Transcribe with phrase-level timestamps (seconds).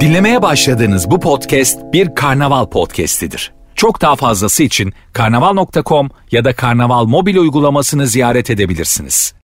[0.00, 3.52] Dinlemeye başladığınız bu podcast bir karnaval podcastidir.
[3.74, 9.34] Çok daha fazlası için karnaval.com ya da karnaval mobil uygulamasını ziyaret edebilirsiniz.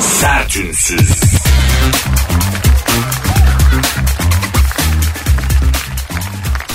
[0.00, 1.20] Sertünsüz.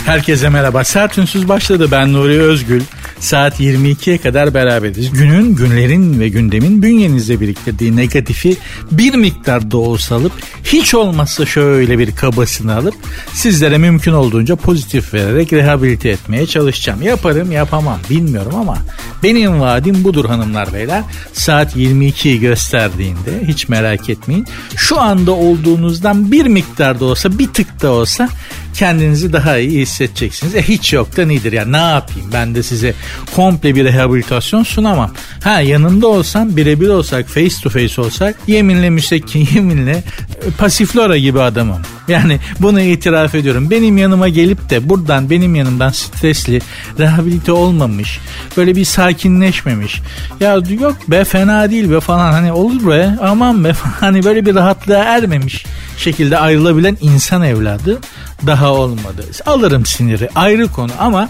[0.05, 0.83] Herkese merhaba.
[0.83, 1.87] Sert Ünsüz başladı.
[1.91, 2.81] Ben Nuri Özgül.
[3.19, 5.11] Saat 22'ye kadar beraberiz.
[5.11, 8.57] Günün, günlerin ve gündemin bünyenizde biriktirdiği negatifi
[8.91, 10.31] bir miktar da olsa alıp
[10.63, 12.95] hiç olmazsa şöyle bir kabasını alıp
[13.33, 17.01] sizlere mümkün olduğunca pozitif vererek rehabilite etmeye çalışacağım.
[17.01, 18.77] Yaparım yapamam bilmiyorum ama
[19.23, 21.03] benim vaadim budur hanımlar beyler.
[21.33, 24.47] Saat 22'yi gösterdiğinde hiç merak etmeyin.
[24.75, 28.29] Şu anda olduğunuzdan bir miktar da olsa bir tık da olsa
[28.75, 30.55] kendinizi daha iyi hissedeceksiniz.
[30.55, 32.93] E hiç yok da nedir ya ne yapayım ben de size
[33.35, 35.11] komple bir rehabilitasyon sunamam.
[35.43, 41.41] Ha yanında olsam birebir olsak face to face olsak yeminle müsekkin yeminle e, pasiflora gibi
[41.41, 41.81] adamım.
[42.07, 43.69] Yani bunu itiraf ediyorum.
[43.69, 46.61] Benim yanıma gelip de buradan benim yanımdan stresli
[46.99, 48.19] rehabilite olmamış
[48.57, 50.01] böyle bir sakinleşmemiş.
[50.39, 54.55] Ya yok be fena değil be falan hani olur be aman be hani böyle bir
[54.55, 55.65] rahatlığa ermemiş
[55.97, 57.99] şekilde ayrılabilen insan evladı
[58.47, 59.25] daha olmadı.
[59.45, 61.29] Alırım siniri ayrı konu ama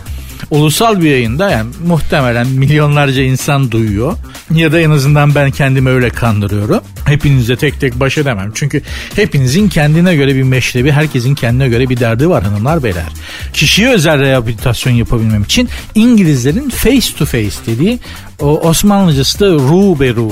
[0.51, 4.17] ulusal bir yayında yani muhtemelen milyonlarca insan duyuyor.
[4.51, 6.79] Ya da en azından ben kendimi öyle kandırıyorum.
[7.05, 8.51] Hepinize tek tek baş edemem.
[8.55, 8.81] Çünkü
[9.15, 13.05] hepinizin kendine göre bir meşrebi, herkesin kendine göre bir derdi var hanımlar beyler.
[13.53, 17.99] Kişiye özel rehabilitasyon yapabilmem için İngilizlerin face to face dediği
[18.39, 20.31] o Osmanlıcası da ru be ru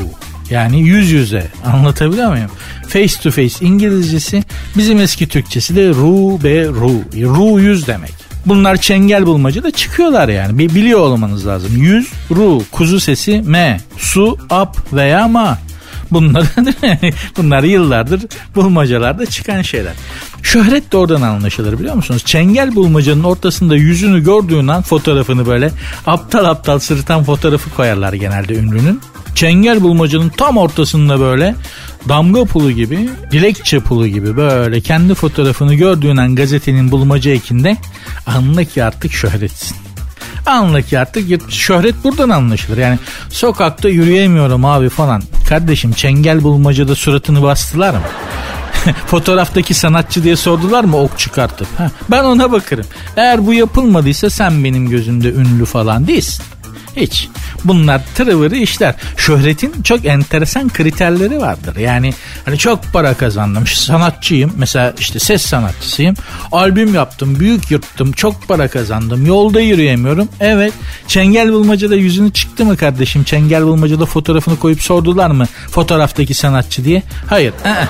[0.49, 2.51] yani yüz yüze anlatabiliyor muyum?
[2.93, 4.43] Face to face İngilizcesi
[4.77, 6.91] bizim eski Türkçesi de ru be ru.
[7.15, 8.13] Ru yüz demek.
[8.45, 10.57] Bunlar çengel bulmaca da çıkıyorlar yani.
[10.57, 11.77] Bir biliyor olmanız lazım.
[11.77, 15.59] Yüz, ru, kuzu sesi, me, su, ap veya ma.
[16.11, 16.45] Bunlar,
[17.37, 18.21] bunlar yıllardır
[18.55, 19.93] bulmacalarda çıkan şeyler.
[20.43, 22.21] Şöhret de oradan anlaşılır biliyor musunuz?
[22.25, 25.71] Çengel bulmacanın ortasında yüzünü gördüğün an fotoğrafını böyle
[26.07, 29.01] aptal aptal sırıtan fotoğrafı koyarlar genelde ünlünün.
[29.35, 31.55] Çengel bulmacanın tam ortasında böyle
[32.09, 37.77] damga pulu gibi, dilekçe pulu gibi böyle kendi fotoğrafını gördüğün an gazetenin bulmaca ekinde
[38.27, 39.77] anla ki artık şöhretsin.
[40.45, 42.77] Anla ki artık şöhret buradan anlaşılır.
[42.77, 42.99] Yani
[43.29, 45.23] sokakta yürüyemiyorum abi falan.
[45.49, 48.01] Kardeşim çengel bulmacada suratını bastılar mı?
[49.07, 51.67] Fotoğraftaki sanatçı diye sordular mı ok çıkartıp?
[51.77, 52.85] Ha, ben ona bakarım.
[53.17, 56.45] Eğer bu yapılmadıysa sen benim gözümde ünlü falan değilsin.
[56.95, 57.29] Hiç.
[57.63, 58.95] Bunlar tırıvırı işler.
[59.17, 61.75] Şöhretin çok enteresan kriterleri vardır.
[61.75, 62.13] Yani
[62.45, 63.67] hani çok para kazandım.
[63.67, 64.53] Sanatçıyım.
[64.57, 66.15] Mesela işte ses sanatçısıyım.
[66.51, 67.39] Albüm yaptım.
[67.39, 68.11] Büyük yırttım.
[68.11, 69.25] Çok para kazandım.
[69.25, 70.29] Yolda yürüyemiyorum.
[70.39, 70.73] Evet.
[71.07, 73.23] Çengel bulmacada yüzünü çıktı mı kardeşim?
[73.23, 75.45] Çengel bulmacada fotoğrafını koyup sordular mı?
[75.71, 77.03] Fotoğraftaki sanatçı diye.
[77.29, 77.53] Hayır.
[77.65, 77.85] Aa.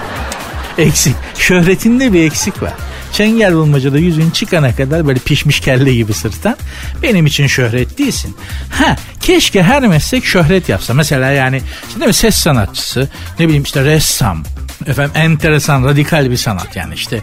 [0.78, 1.16] Eksik.
[1.38, 2.74] Şöhretinde bir eksik var.
[3.12, 6.58] Çengel bulmacada yüzün çıkana kadar böyle pişmiş kelle gibi sırttan
[7.04, 8.36] benim için şöhret değilsin.
[8.70, 10.94] Ha keşke her meslek şöhret yapsa.
[10.94, 11.62] Mesela yani
[11.94, 14.44] şimdi mi ses sanatçısı ne bileyim işte ressam
[14.88, 17.22] efendim enteresan radikal bir sanat yani işte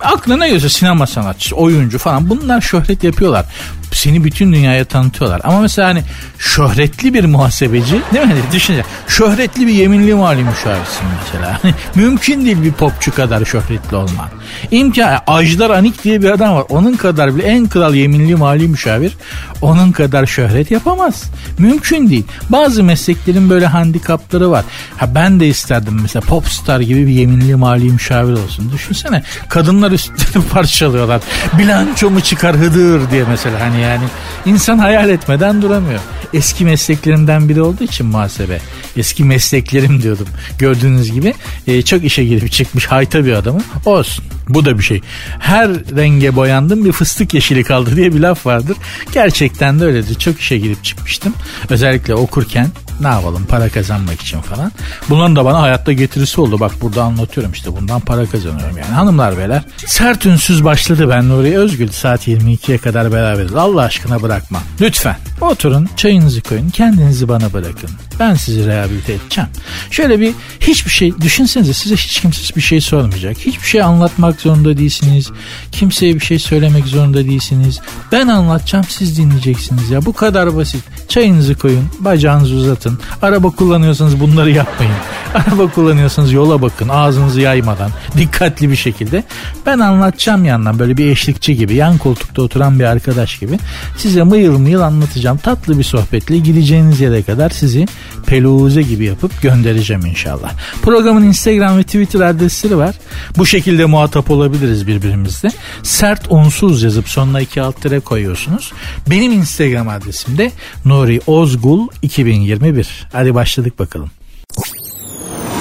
[0.00, 3.46] aklına geliyorsa sinema sanatçısı oyuncu falan bunlar şöhret yapıyorlar
[3.92, 5.40] seni bütün dünyaya tanıtıyorlar.
[5.44, 6.02] Ama mesela hani
[6.38, 8.34] şöhretli bir muhasebeci değil mi?
[8.52, 11.58] Düşünce şöhretli bir yeminli mali müşavirsin mesela.
[11.62, 14.28] Hani mümkün değil bir popçu kadar şöhretli olman.
[14.70, 16.64] İmkan Ajdar Anik diye bir adam var.
[16.68, 19.16] Onun kadar bile en kral yeminli mali müşavir
[19.62, 21.24] onun kadar şöhret yapamaz.
[21.58, 22.24] Mümkün değil.
[22.48, 24.64] Bazı mesleklerin böyle handikapları var.
[24.96, 28.72] Ha ben de isterdim mesela popstar gibi bir yeminli mali müşavir olsun.
[28.72, 31.20] Düşünsene kadınlar üstünü parçalıyorlar.
[31.58, 34.04] Bilanço mu çıkar hıdır diye mesela hani yani
[34.46, 36.00] insan hayal etmeden duramıyor.
[36.34, 38.60] Eski mesleklerimden biri olduğu için muhasebe.
[38.96, 40.28] Eski mesleklerim diyordum.
[40.58, 41.34] Gördüğünüz gibi
[41.66, 43.64] e, çok işe girip çıkmış hayta bir adamım.
[43.84, 44.24] Olsun.
[44.48, 45.00] Bu da bir şey.
[45.38, 48.76] Her renge boyandım bir fıstık yeşili kaldı diye bir laf vardır.
[49.12, 50.14] Gerçekten de öyledir.
[50.14, 51.34] Çok işe girip çıkmıştım.
[51.70, 52.68] Özellikle okurken
[53.00, 54.72] ne yapalım para kazanmak için falan.
[55.10, 56.60] Bunların da bana hayatta getirisi oldu.
[56.60, 58.94] Bak burada anlatıyorum işte bundan para kazanıyorum yani.
[58.94, 63.54] Hanımlar beyler sert ünsüz başladı ben Nuri Özgül saat 22'ye kadar beraberiz.
[63.54, 64.62] Allah aşkına bırakma.
[64.80, 67.90] Lütfen oturun çayınızı koyun kendinizi bana bırakın.
[68.20, 69.50] Ben sizi rehabilite edeceğim.
[69.90, 73.38] Şöyle bir hiçbir şey düşünsenize size hiç kimse bir şey sormayacak.
[73.38, 75.30] Hiçbir şey anlatmak zorunda değilsiniz.
[75.72, 77.80] Kimseye bir şey söylemek zorunda değilsiniz.
[78.12, 80.04] Ben anlatacağım siz dinleyeceksiniz ya.
[80.04, 80.84] Bu kadar basit.
[81.08, 82.98] Çayınızı koyun bacağınızı uzatın atın.
[83.22, 84.92] Araba kullanıyorsanız bunları yapmayın.
[85.34, 89.24] Araba kullanıyorsanız yola bakın ağzınızı yaymadan dikkatli bir şekilde.
[89.66, 93.58] Ben anlatacağım yandan böyle bir eşlikçi gibi yan koltukta oturan bir arkadaş gibi
[93.96, 95.38] size mıyıl mıyıl anlatacağım.
[95.38, 97.86] Tatlı bir sohbetle gideceğiniz yere kadar sizi
[98.26, 100.52] peluze gibi yapıp göndereceğim inşallah.
[100.82, 102.94] Programın Instagram ve Twitter adresleri var.
[103.38, 105.50] Bu şekilde muhatap olabiliriz birbirimizle.
[105.82, 108.72] Sert unsuz yazıp sonuna iki alt tere koyuyorsunuz.
[109.10, 110.52] Benim Instagram adresim de
[110.84, 112.77] Nuri Ozgul 2021.
[113.12, 114.10] Hadi başladık bakalım.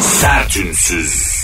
[0.01, 1.37] Sertünsüz.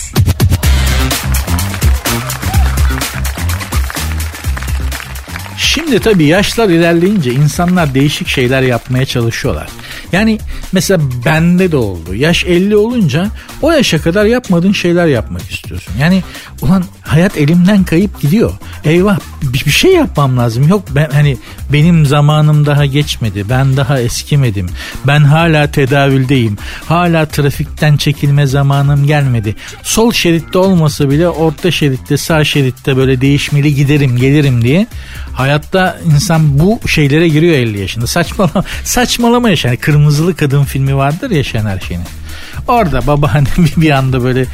[5.58, 9.68] Şimdi tabii yaşlar ilerleyince insanlar değişik şeyler yapmaya çalışıyorlar.
[10.12, 10.40] Yani
[10.72, 12.16] mesela bende de oldu.
[12.16, 13.28] Yaş 50 olunca
[13.62, 15.94] o yaşa kadar yapmadığın şeyler yapmak istiyorsun.
[16.00, 16.24] Yani
[16.62, 18.52] ulan hayat elimden kayıp gidiyor.
[18.86, 20.68] Eyvah bir, bir şey yapmam lazım.
[20.68, 21.38] Yok ben hani
[21.74, 23.46] benim zamanım daha geçmedi.
[23.50, 24.70] Ben daha eskimedim.
[25.08, 26.58] Ben hala tedavüldeyim.
[26.86, 29.56] Hala trafikten çekilme zamanım gelmedi.
[29.84, 34.88] Sol şeritte olmasa bile orta şeritte sağ şeritte böyle değişmeli giderim gelirim diye
[35.34, 38.08] hayatta insan bu şeylere giriyor 50 yaşında.
[38.08, 39.66] Saçmalama, saçmalama yaş.
[39.66, 42.23] Yani Kırmızılı Kadın filmi vardır ya Şener Şen'in.
[42.68, 43.46] Orada babaannem
[43.78, 44.46] bir anda böyle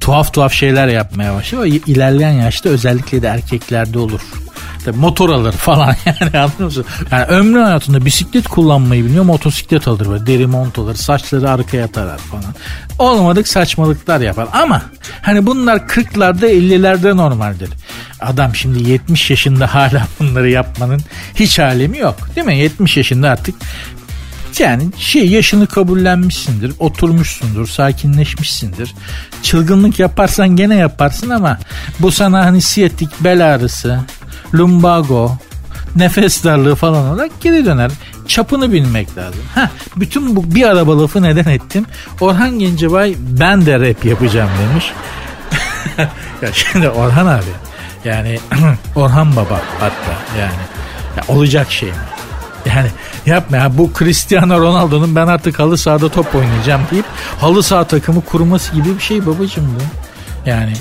[0.00, 1.64] tuhaf tuhaf şeyler yapmaya başlıyor.
[1.64, 4.20] İlerleyen yaşta özellikle de erkeklerde olur.
[4.84, 6.84] Tabii motor alır falan yani anlıyor musun?
[7.10, 12.18] Yani ömrü hayatında bisiklet kullanmayı biliyor motosiklet alır böyle deri mont alır saçları arkaya tarar
[12.18, 12.54] falan.
[12.98, 14.82] Olmadık saçmalıklar yapar ama
[15.22, 17.70] hani bunlar 40'larda 50'lerde normaldir.
[18.20, 21.00] Adam şimdi 70 yaşında hala bunları yapmanın
[21.34, 22.58] hiç alemi yok değil mi?
[22.58, 23.54] 70 yaşında artık
[24.60, 28.94] yani şey yaşını kabullenmişsindir, oturmuşsundur, sakinleşmişsindir.
[29.42, 31.58] Çılgınlık yaparsan gene yaparsın ama
[32.00, 34.00] bu sana hani siyatik bel ağrısı,
[34.54, 35.38] lumbago,
[35.96, 37.90] nefes darlığı falan olarak geri döner.
[38.28, 39.40] Çapını bilmek lazım.
[39.54, 41.86] Heh, bütün bu bir araba lafı neden ettim?
[42.20, 44.92] Orhan Gencebay ben de rap yapacağım demiş.
[46.42, 47.44] ya şimdi Orhan abi
[48.04, 48.38] yani
[48.96, 50.62] Orhan Baba hatta yani
[51.16, 51.94] ya olacak şey mi?
[52.66, 52.88] Yani
[53.26, 57.06] yapma ya bu Cristiano Ronaldo'nun ben artık halı sahada top oynayacağım deyip
[57.40, 59.82] halı saha takımı kurması gibi bir şey babacım bu.
[60.50, 60.72] Yani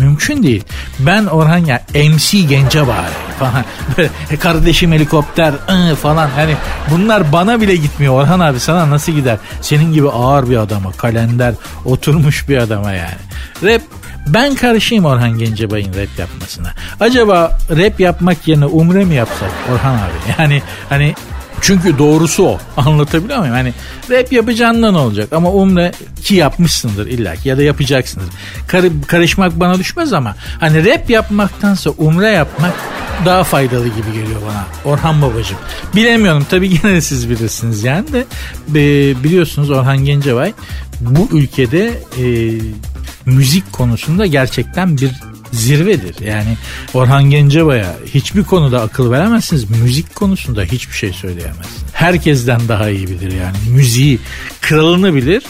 [0.00, 0.64] mümkün değil.
[0.98, 3.64] Ben Orhan ya MC Gence bari falan.
[3.98, 6.28] Böyle kardeşim helikopter ıı, falan.
[6.28, 6.56] Hani
[6.90, 9.38] bunlar bana bile gitmiyor Orhan abi sana nasıl gider?
[9.60, 13.18] Senin gibi ağır bir adama kalender oturmuş bir adama yani.
[13.62, 13.82] Rap
[14.26, 16.74] ben karışayım Orhan Gencebay'ın rap yapmasına.
[17.00, 20.12] Acaba rap yapmak yerine umre mi yapsak Orhan abi?
[20.38, 21.14] Yani hani
[21.60, 22.58] çünkü doğrusu o.
[22.76, 23.54] Anlatabiliyor muyum?
[23.54, 23.72] Hani
[24.10, 25.92] rap yapacağından olacak ama umre
[26.22, 28.28] ki yapmışsındır illa ki ya da yapacaksındır.
[28.66, 32.72] Kar karışmak bana düşmez ama hani rap yapmaktansa umre yapmak
[33.24, 34.92] daha faydalı gibi geliyor bana.
[34.92, 35.58] Orhan babacığım.
[35.96, 38.24] Bilemiyorum tabii yine de siz bilirsiniz yani de
[39.24, 40.52] biliyorsunuz Orhan Gencebay
[41.00, 41.88] bu ülkede
[42.18, 42.24] e,
[43.26, 45.10] müzik konusunda gerçekten bir
[45.52, 46.26] zirvedir.
[46.26, 46.56] Yani
[46.94, 49.70] Orhan Gencebay'a hiçbir konuda akıl veremezsiniz.
[49.70, 51.84] Müzik konusunda hiçbir şey söyleyemezsiniz.
[51.92, 53.56] Herkesten daha iyi bilir yani.
[53.70, 54.18] Müziği
[54.60, 55.42] kralını bilir.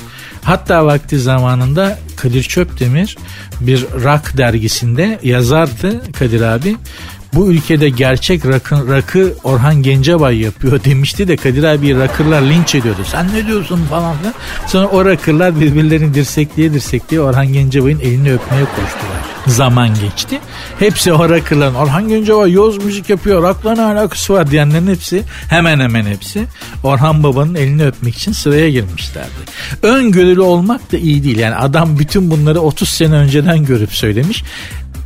[0.43, 3.17] Hatta vakti zamanında Kadir Çöpdemir
[3.61, 6.77] bir rock dergisinde yazardı Kadir abi
[7.35, 13.01] bu ülkede gerçek rakı, rakı Orhan Gencebay yapıyor demişti de Kadir abi rakırlar linç ediyordu.
[13.07, 14.35] Sen ne diyorsun falan filan.
[14.67, 19.25] Sonra o rakırlar birbirlerini dirsekliye dirsekliye Orhan Gencebay'ın elini öpmeye koştular.
[19.47, 20.39] Zaman geçti.
[20.79, 25.81] Hepsi o rakırların Orhan Gencebay yoz müzik yapıyor rakla ne alakası var diyenlerin hepsi hemen
[25.81, 26.45] hemen hepsi
[26.83, 29.29] Orhan Baba'nın elini öpmek için sıraya girmişlerdi.
[29.83, 31.39] Öngörülü olmak da iyi değil.
[31.39, 34.45] Yani adam bütün bunları 30 sene önceden görüp söylemiş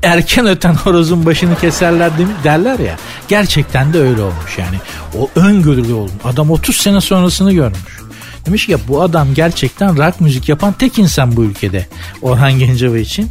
[0.03, 2.11] erken öten horozun başını keserler
[2.45, 2.97] derler ya.
[3.29, 4.77] Gerçekten de öyle olmuş yani.
[5.19, 6.13] O öngörülü olmuş.
[6.25, 7.99] Adam 30 sene sonrasını görmüş.
[8.47, 11.87] Demiş ya bu adam gerçekten rock müzik yapan tek insan bu ülkede.
[12.23, 13.31] Orhan Gencebay için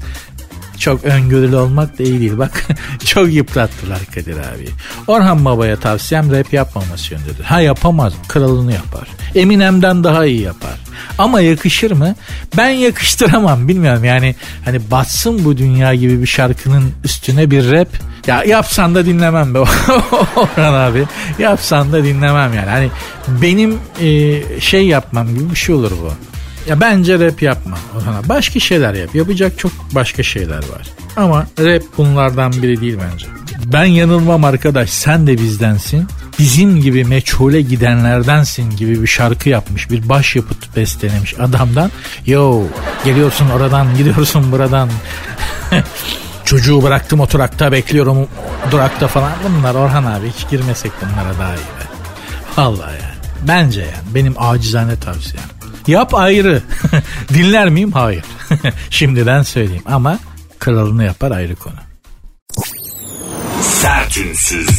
[0.80, 2.38] çok öngörülü olmak da iyi değil.
[2.38, 2.64] Bak
[3.06, 4.70] çok yıprattılar Kadir abi.
[5.08, 7.44] Orhan Baba'ya tavsiyem rap yapmaması yönündedir.
[7.44, 8.14] Ha yapamaz.
[8.28, 9.08] Kralını yapar.
[9.36, 10.80] Eminem'den daha iyi yapar.
[11.18, 12.16] Ama yakışır mı?
[12.58, 17.88] Ben yakıştıramam bilmiyorum yani hani batsın bu dünya gibi bir şarkının üstüne bir rap
[18.28, 19.60] ya yapsan da dinlemem be
[20.36, 21.06] Orhan abi
[21.40, 22.90] yapsan da dinlemem yani hani
[23.42, 26.14] benim e, şey yapmam gibi bir şey olur bu.
[26.68, 28.30] Ya bence rap yapma Orhan'a.
[28.30, 29.16] Başka şeyler yap.
[29.16, 30.88] Yapacak çok başka şeyler var.
[31.18, 33.26] Ama rap bunlardan biri değil bence.
[33.66, 36.08] Ben yanılmam arkadaş sen de bizdensin.
[36.40, 39.92] Bizim gibi meçhule gidenlerdensin gibi bir şarkı yapmış.
[39.92, 41.92] Bir başyapıt bestelemiş adamdan.
[42.26, 42.64] Yo
[43.06, 44.90] geliyorsun oradan gidiyorsun buradan.
[46.46, 48.28] Çocuğu bıraktım oturakta bekliyorum
[48.72, 49.32] durakta falan.
[49.44, 51.88] Bunlar Orhan abi hiç girmesek bunlara daha iyi be.
[52.58, 53.48] Vallahi yani.
[53.48, 55.57] Bence yani benim acizane tavsiyem.
[55.88, 56.62] Yap ayrı.
[57.34, 57.92] Dinler miyim?
[57.92, 58.24] Hayır.
[58.90, 60.20] Şimdiden söyleyeyim ama
[60.60, 61.76] kralını yapar ayrı konu.
[63.62, 64.70] Sertünsüz.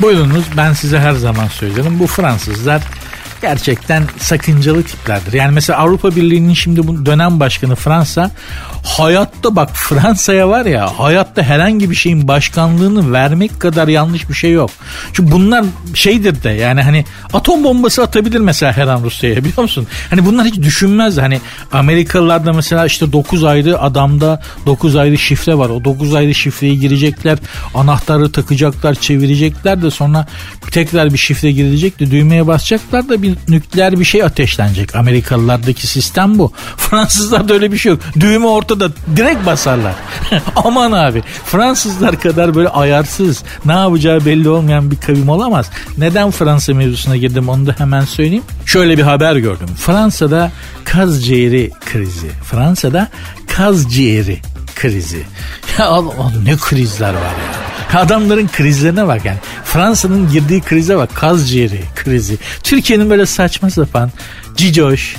[0.00, 1.98] Buyurunuz ben size her zaman söylerim.
[1.98, 2.82] Bu Fransızlar
[3.40, 5.32] gerçekten sakıncalı tiplerdir.
[5.32, 8.30] Yani mesela Avrupa Birliği'nin şimdi bu dönem başkanı Fransa
[8.84, 14.52] hayatta bak Fransa'ya var ya hayatta herhangi bir şeyin başkanlığını vermek kadar yanlış bir şey
[14.52, 14.70] yok.
[15.12, 15.64] Çünkü bunlar
[15.94, 19.86] şeydir de yani hani atom bombası atabilir mesela her an Rusya'ya biliyor musun?
[20.10, 21.18] Hani bunlar hiç düşünmez.
[21.18, 21.40] Hani
[21.72, 25.70] Amerikalılarda mesela işte 9 ayrı adamda 9 ayrı şifre var.
[25.70, 27.38] O 9 ayrı şifreyi girecekler.
[27.74, 30.26] Anahtarı takacaklar, çevirecekler de sonra
[30.70, 34.96] tekrar bir şifre girecek de düğmeye basacaklar da bir nükleer bir şey ateşlenecek.
[34.96, 36.52] Amerikalılardaki sistem bu.
[36.76, 38.00] Fransızlarda öyle bir şey yok.
[38.20, 39.94] Düğme ortada direkt basarlar.
[40.56, 45.70] Aman abi Fransızlar kadar böyle ayarsız ne yapacağı belli olmayan bir kavim olamaz.
[45.98, 48.44] Neden Fransa mevzusuna girdim onu da hemen söyleyeyim.
[48.66, 49.68] Şöyle bir haber gördüm.
[49.76, 50.52] Fransa'da
[50.84, 52.28] kaz ciğeri krizi.
[52.50, 53.08] Fransa'da
[53.46, 54.38] kaz ciğeri
[54.76, 55.22] krizi.
[55.78, 57.77] Ya Allah, ne krizler var ya.
[57.94, 59.38] Adamların krizlerine bak yani.
[59.64, 61.10] Fransa'nın girdiği krize bak.
[61.14, 62.38] Kaz ciğeri krizi.
[62.62, 64.10] Türkiye'nin böyle saçma sapan
[64.56, 65.16] cicoş,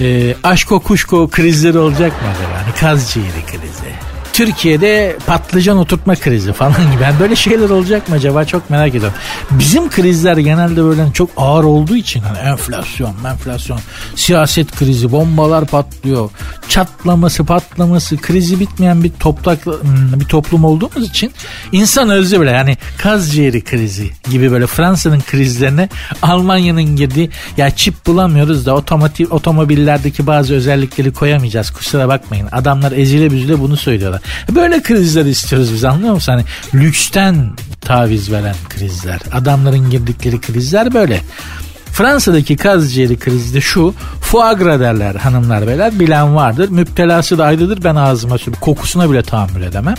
[0.00, 2.62] e, aşko kuşko krizleri olacak mı acaba?
[2.64, 4.11] Hani kaz ciğeri krizi.
[4.32, 7.02] Türkiye'de patlıcan oturtma krizi falan gibi.
[7.02, 9.14] Yani böyle şeyler olacak mı acaba çok merak ediyorum.
[9.50, 13.80] Bizim krizler genelde böyle çok ağır olduğu için hani enflasyon, enflasyon,
[14.14, 16.30] siyaset krizi, bombalar patlıyor,
[16.68, 21.32] çatlaması, patlaması, krizi bitmeyen bir toprak hmm, bir toplum olduğumuz için
[21.72, 25.88] insan özü böyle yani kaz ciğeri krizi gibi böyle Fransa'nın krizlerine
[26.22, 32.48] Almanya'nın girdiği ya çip bulamıyoruz da otomotiv otomobillerdeki bazı özellikleri koyamayacağız kusura bakmayın.
[32.52, 34.21] Adamlar ezile büzüle bunu söylüyorlar.
[34.54, 36.32] Böyle krizler istiyoruz biz anlıyor musun?
[36.32, 36.44] Hani
[36.84, 37.50] lüksten
[37.80, 39.20] taviz veren krizler.
[39.32, 41.20] Adamların girdikleri krizler böyle.
[41.92, 43.94] Fransa'daki kaz ciğeri krizi de şu.
[44.20, 46.00] Foie derler hanımlar beyler.
[46.00, 46.68] Bilen vardır.
[46.68, 47.84] Müptelası da ayrıdır.
[47.84, 49.94] Ben ağzıma sürüp kokusuna bile tahammül edemem.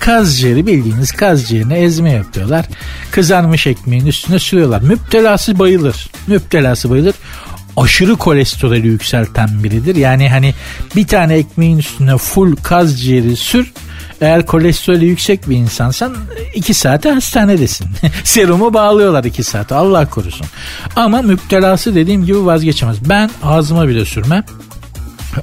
[0.00, 2.66] Kaz ciğeri bildiğiniz kaz ciğerini ezme yapıyorlar.
[3.10, 4.82] Kızarmış ekmeğin üstüne sürüyorlar.
[4.82, 6.10] Müptelası bayılır.
[6.26, 7.14] Müptelası bayılır
[7.76, 9.96] aşırı kolesterolü yükselten biridir.
[9.96, 10.54] Yani hani
[10.96, 13.72] bir tane ekmeğin üstüne full kaz ciğeri sür.
[14.20, 16.16] Eğer kolesterolü yüksek bir insansan
[16.54, 17.86] iki saate hastanedesin.
[18.24, 20.46] Serumu bağlıyorlar iki saate Allah korusun.
[20.96, 22.96] Ama müptelası dediğim gibi vazgeçemez.
[23.08, 24.44] Ben ağzıma bile sürmem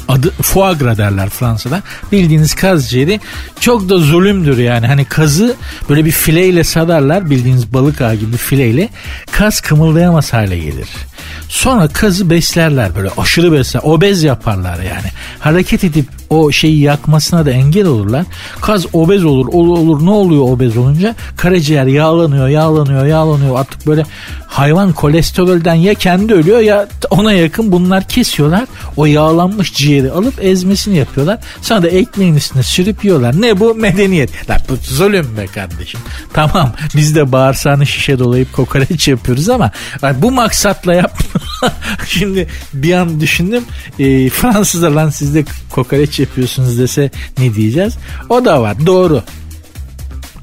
[0.07, 1.81] adı foie gras derler Fransa'da.
[2.11, 3.19] Bildiğiniz kaz ciğeri
[3.59, 4.87] çok da zulümdür yani.
[4.87, 5.55] Hani kazı
[5.89, 8.89] böyle bir fileyle sadarlar bildiğiniz balık ağı gibi fileyle.
[9.31, 10.87] Kaz kımıldayamaz hale gelir.
[11.49, 13.81] Sonra kazı beslerler böyle aşırı besler.
[13.83, 15.07] Obez yaparlar yani.
[15.39, 18.25] Hareket edip o şeyi yakmasına da engel olurlar.
[18.61, 20.05] Kaz obez olur, olur, olur.
[20.05, 21.15] Ne oluyor obez olunca?
[21.37, 23.59] Karaciğer yağlanıyor, yağlanıyor, yağlanıyor.
[23.59, 24.03] Artık böyle
[24.47, 28.65] hayvan kolesterolden ya kendi ölüyor ya ona yakın bunlar kesiyorlar.
[28.97, 31.39] O yağlanmış ciğeri alıp ezmesini yapıyorlar.
[31.61, 33.41] Sonra da ekmeğin üstüne sürüp yiyorlar.
[33.41, 33.75] Ne bu?
[33.75, 34.49] Medeniyet.
[34.49, 35.99] La bu zulüm be kardeşim.
[36.33, 39.71] Tamam biz de bağırsağını şişe dolayıp kokoreç yapıyoruz ama
[40.15, 41.10] bu maksatla yapma.
[42.07, 43.63] Şimdi bir an düşündüm.
[43.99, 47.97] E, Fransızlar lan siz de kokoreç yapıyorsunuz dese ne diyeceğiz?
[48.29, 48.85] O da var.
[48.85, 49.23] Doğru.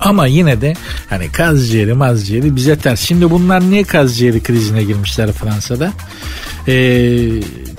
[0.00, 0.74] Ama yine de
[1.10, 3.00] hani kaz ciğeri maz ciğeri bize ters.
[3.00, 5.92] Şimdi bunlar niye kaz ciğeri krizine girmişler Fransa'da?
[6.68, 6.72] Ee,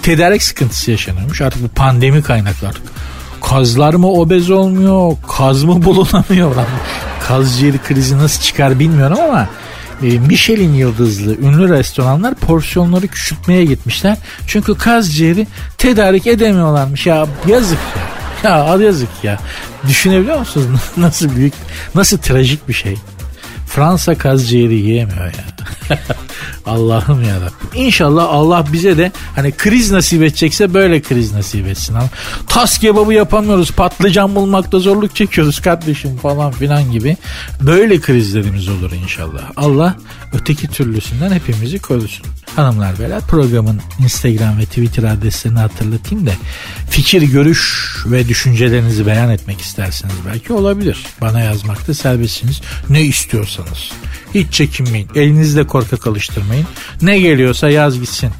[0.01, 1.41] tedarik sıkıntısı yaşanıyormuş.
[1.41, 2.83] Artık bu pandemi kaynaklı artık.
[3.41, 5.17] Kazlar mı obez olmuyor?
[5.37, 6.55] Kaz mı bulunamıyor?
[7.27, 9.49] Kaz ciğeri krizi nasıl çıkar bilmiyorum ama
[10.03, 14.17] e, Michelin yıldızlı ünlü restoranlar porsiyonları küçültmeye gitmişler.
[14.47, 17.05] Çünkü kaz ciğeri tedarik edemiyorlarmış.
[17.05, 17.79] Ya yazık
[18.43, 18.49] ya.
[18.51, 19.39] Ya yazık ya.
[19.87, 21.53] Düşünebiliyor musunuz nasıl büyük,
[21.95, 22.97] nasıl trajik bir şey.
[23.69, 25.45] Fransa kaz ciğeri yiyemiyor ya.
[26.65, 27.85] Allah'ım ya Rabbim.
[27.85, 31.93] İnşallah Allah bize de hani kriz nasip edecekse böyle kriz nasip etsin.
[31.93, 32.09] Ama
[32.47, 33.71] tas kebabı yapamıyoruz.
[33.71, 37.17] Patlıcan bulmakta zorluk çekiyoruz kardeşim falan filan gibi.
[37.61, 39.51] Böyle krizlerimiz olur inşallah.
[39.57, 39.95] Allah
[40.33, 42.25] öteki türlüsünden hepimizi korusun.
[42.55, 46.31] Hanımlar beyler programın Instagram ve Twitter adreslerini hatırlatayım da
[46.89, 51.05] fikir, görüş ve düşüncelerinizi beyan etmek isterseniz belki olabilir.
[51.21, 52.61] Bana yazmakta serbestsiniz.
[52.89, 53.58] Ne istiyorsanız.
[54.33, 55.09] Hiç çekinmeyin.
[55.15, 56.65] Elinizle korkak alıştırmayın.
[57.01, 58.31] Ne geliyorsa yaz gitsin.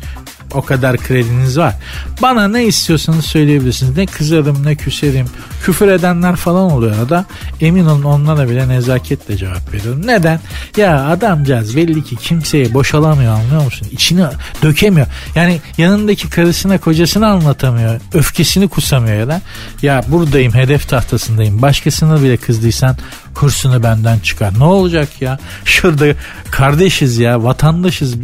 [0.53, 1.75] O kadar krediniz var.
[2.21, 3.97] Bana ne istiyorsanız söyleyebilirsiniz.
[3.97, 5.25] Ne kızarım ne küserim.
[5.63, 7.25] küfür edenler falan oluyor da
[7.61, 10.07] emin olun onlara bile nezaketle cevap veriyorum.
[10.07, 10.39] Neden?
[10.77, 13.87] Ya adamcağız belli ki kimseye boşalamıyor anlıyor musun?
[13.91, 14.25] İçini
[14.63, 15.07] dökemiyor.
[15.35, 18.01] Yani yanındaki karısına kocasını anlatamıyor.
[18.13, 19.41] Öfkesini kusamıyor ya da
[19.81, 21.61] ya buradayım hedef tahtasındayım.
[21.61, 22.97] Başkasına bile kızdıysan
[23.43, 24.59] hırsını benden çıkar.
[24.59, 25.39] Ne olacak ya?
[25.65, 26.05] Şurada
[26.51, 28.15] kardeşiz ya vatandaşız.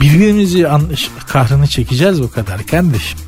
[0.00, 0.66] Birbirimizi
[1.26, 3.18] kahrını çekeceğiz bu kadar kardeşim.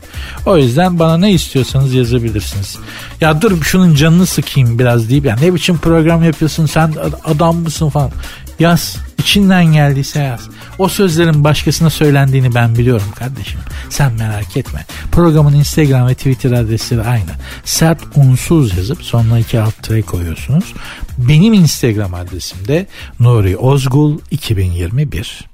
[0.47, 2.79] O yüzden bana ne istiyorsanız yazabilirsiniz.
[3.21, 7.89] Ya dur şunun canını sıkayım biraz deyip ya ne biçim program yapıyorsun sen adam mısın
[7.89, 8.11] falan.
[8.59, 8.97] Yaz.
[9.27, 10.41] içinden geldiyse yaz.
[10.79, 13.61] O sözlerin başkasına söylendiğini ben biliyorum kardeşim.
[13.91, 14.87] Sen merak etme.
[15.13, 17.31] Programın Instagram ve Twitter adresleri aynı.
[17.65, 20.75] Sert unsuz yazıp sonuna iki alt tire koyuyorsunuz.
[21.19, 22.87] Benim Instagram adresim de
[23.21, 25.45] Nuri Ozgul 2021.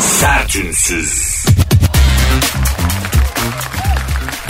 [0.00, 1.44] Sertünsüz.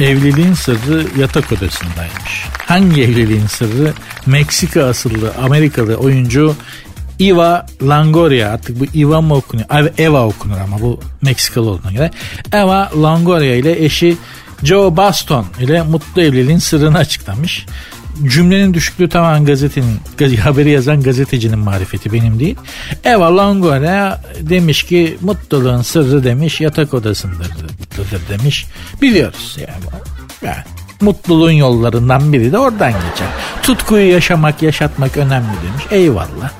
[0.01, 2.47] Evliliğin sırrı yatak odasındaymış.
[2.67, 3.93] Hangi evliliğin sırrı?
[4.27, 6.57] Meksika asıllı Amerikalı oyuncu
[7.21, 9.69] Eva Longoria artık bu Eva mı okunuyor?
[9.99, 12.11] Eva okunur ama bu Meksikalı olduğuna göre.
[12.53, 14.17] Eva Longoria ile eşi
[14.63, 17.67] Joe Baston ile mutlu evliliğin sırrını açıklamış.
[18.25, 20.01] Cümlenin düşüklüğü tamamen gazetenin,
[20.43, 22.57] haberi yazan gazetecinin marifeti benim değil.
[23.05, 27.49] Eva Longoria demiş ki mutluluğun sırrı demiş yatak odasındır
[28.29, 28.67] demiş.
[29.03, 30.05] Biliyoruz yani.
[30.43, 30.65] yani
[31.01, 33.29] mutluluğun yollarından biri de oradan geçer.
[33.63, 35.85] Tutkuyu yaşamak, yaşatmak önemli demiş.
[35.91, 36.60] Eyvallah.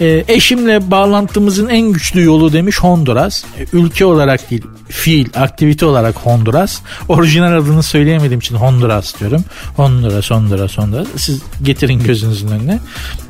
[0.00, 3.44] E, eşimle bağlantımızın en güçlü yolu demiş Honduras.
[3.44, 6.80] E, ülke olarak değil fiil, aktivite olarak Honduras.
[7.08, 9.44] Orijinal adını söyleyemediğim için Honduras diyorum.
[9.76, 11.06] Honduras, Honduras, Honduras.
[11.16, 12.78] Siz getirin gözünüzün önüne.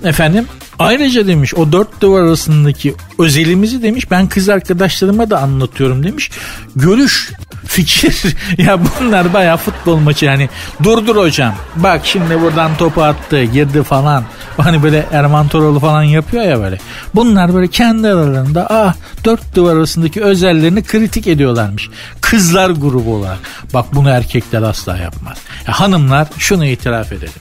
[0.04, 0.46] Efendim
[0.78, 6.30] ayrıca demiş o dört duvar arasındaki özelimizi demiş ben kız arkadaşlarıma da anlatıyorum demiş.
[6.76, 7.32] Görüş
[7.66, 10.48] fikir ya bunlar baya futbol maçı yani
[10.82, 14.24] durdur hocam bak şimdi buradan topu attı girdi falan
[14.56, 16.78] hani böyle Erman Toroğlu falan yapıyor ya böyle
[17.14, 18.94] bunlar böyle kendi aralarında ah
[19.24, 23.38] dört duvar arasındaki özellerini kritik ediyorlarmış kızlar grubu olarak
[23.74, 27.32] bak bunu erkekler asla yapmaz ya hanımlar şunu itiraf edelim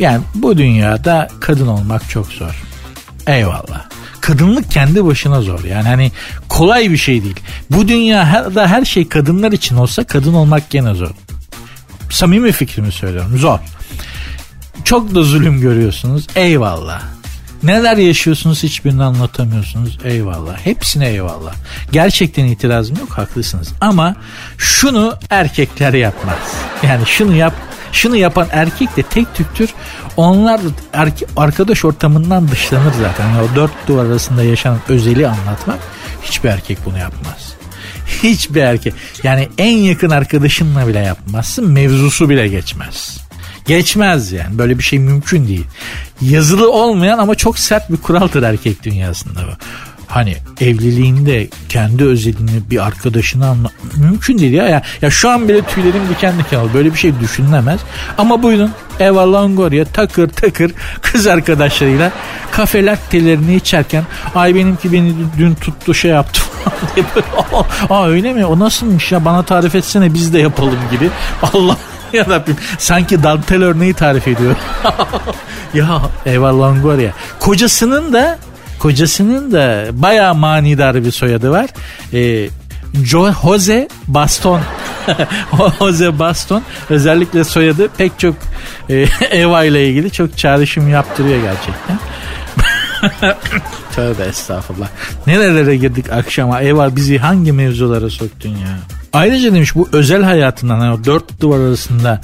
[0.00, 2.62] yani bu dünyada kadın olmak çok zor
[3.26, 3.84] eyvallah
[4.24, 5.64] kadınlık kendi başına zor.
[5.64, 6.12] Yani hani
[6.48, 7.40] kolay bir şey değil.
[7.70, 11.10] Bu dünyada her şey kadınlar için olsa kadın olmak gene zor.
[12.10, 13.38] Samimi fikrimi söylüyorum.
[13.38, 13.58] Zor.
[14.84, 16.26] Çok da zulüm görüyorsunuz.
[16.36, 17.02] Eyvallah.
[17.64, 19.98] Neler yaşıyorsunuz hiçbirini anlatamıyorsunuz.
[20.04, 20.58] Eyvallah.
[20.66, 21.54] Hepsine eyvallah.
[21.92, 23.72] Gerçekten itirazım yok haklısınız.
[23.80, 24.16] Ama
[24.58, 26.38] şunu erkekler yapmaz.
[26.82, 27.54] Yani şunu yap
[27.92, 29.70] şunu yapan erkek de tek tüktür.
[30.16, 30.68] Onlar da
[31.36, 33.28] arkadaş ortamından dışlanır zaten.
[33.28, 35.78] Yani o dört duvar arasında yaşanan özeli anlatmak
[36.22, 37.54] hiçbir erkek bunu yapmaz.
[38.22, 38.94] Hiçbir erkek.
[39.22, 41.70] Yani en yakın arkadaşınla bile yapmazsın.
[41.70, 43.18] Mevzusu bile geçmez.
[43.64, 44.58] Geçmez yani.
[44.58, 45.66] Böyle bir şey mümkün değil.
[46.20, 49.64] Yazılı olmayan ama çok sert bir kuraldır erkek dünyasında bu
[50.14, 54.68] hani evliliğinde kendi özelini bir arkadaşına anla mümkün değil ya.
[54.68, 54.82] ya.
[55.02, 56.70] Ya şu an bile tüylerim diken diken oldu.
[56.74, 57.80] Böyle bir şey düşünülemez.
[58.18, 60.72] Ama buyurun Eva Longoria takır takır
[61.02, 62.12] kız arkadaşlarıyla
[62.50, 66.40] kafe lattelerini içerken ay benimki beni dün tuttu şey yaptı
[67.90, 71.10] aa öyle mi o nasılmış ya bana tarif etsene biz de yapalım gibi.
[71.52, 71.76] Allah
[72.14, 74.56] ya Rabbim sanki dantel örneği tarif ediyor.
[75.74, 78.38] ya Eva Longoria kocasının da
[78.78, 81.70] Kocasının da bayağı manidar bir soyadı var.
[82.12, 82.48] Ee,
[83.04, 84.60] Jose Baston
[85.78, 88.34] Jose Baston özellikle soyadı pek çok
[88.90, 88.94] e,
[89.30, 91.98] Eva ile ilgili çok çağrışım yaptırıyor gerçekten.
[93.94, 94.88] Tövbe estağfurullah.
[95.26, 96.62] Nerelere girdik akşama?
[96.62, 98.78] Eva bizi hangi mevzulara soktun ya?
[99.14, 102.20] Ayrıca demiş bu özel hayatından hani dört duvar arasında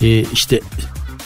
[0.00, 0.60] e, işte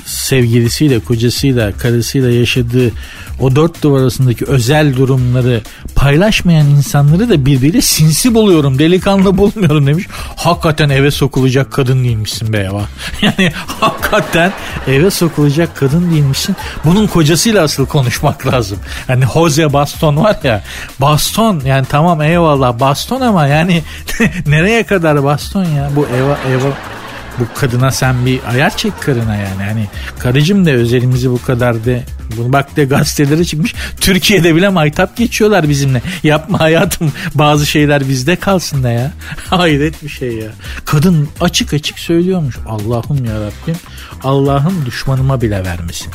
[0.09, 2.93] sevgilisiyle, kocasıyla, karısıyla yaşadığı
[3.41, 5.61] o dört duvar arasındaki özel durumları
[5.95, 8.79] paylaşmayan insanları da birbiriyle sinsi buluyorum.
[8.79, 10.07] Delikanlı bulmuyorum demiş.
[10.37, 12.83] Hakikaten eve sokulacak kadın değilmişsin be Eva.
[13.23, 14.53] Yani hakikaten
[14.87, 16.57] eve sokulacak kadın değilmişsin.
[16.85, 18.79] Bunun kocasıyla asıl konuşmak lazım.
[19.07, 20.65] Hani Jose Baston var ya.
[21.01, 23.83] Baston yani tamam eyvallah Baston ama yani
[24.47, 25.91] nereye kadar Baston ya?
[25.97, 26.98] Bu Eva Eva
[27.41, 29.63] bu kadına sen bir ayar çek karına yani.
[29.69, 29.87] Hani
[30.19, 32.05] karıcım da özelimizi bu kadar de
[32.37, 33.75] bunu bak de gazetelere çıkmış.
[34.01, 36.03] Türkiye'de bile maytap geçiyorlar bizimle.
[36.23, 39.13] Yapma hayatım bazı şeyler bizde kalsın da ya.
[39.51, 40.51] Hayret bir şey ya.
[40.85, 42.59] Kadın açık açık söylüyormuş.
[42.67, 43.77] Allah'ım ya Rabbim.
[44.25, 46.13] Allah'ım düşmanıma bile vermesin.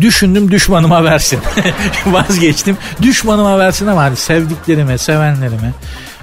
[0.00, 1.40] Düşündüm düşmanıma versin.
[2.06, 2.76] Vazgeçtim.
[3.02, 5.72] Düşmanıma versin ama hani sevdiklerime, sevenlerime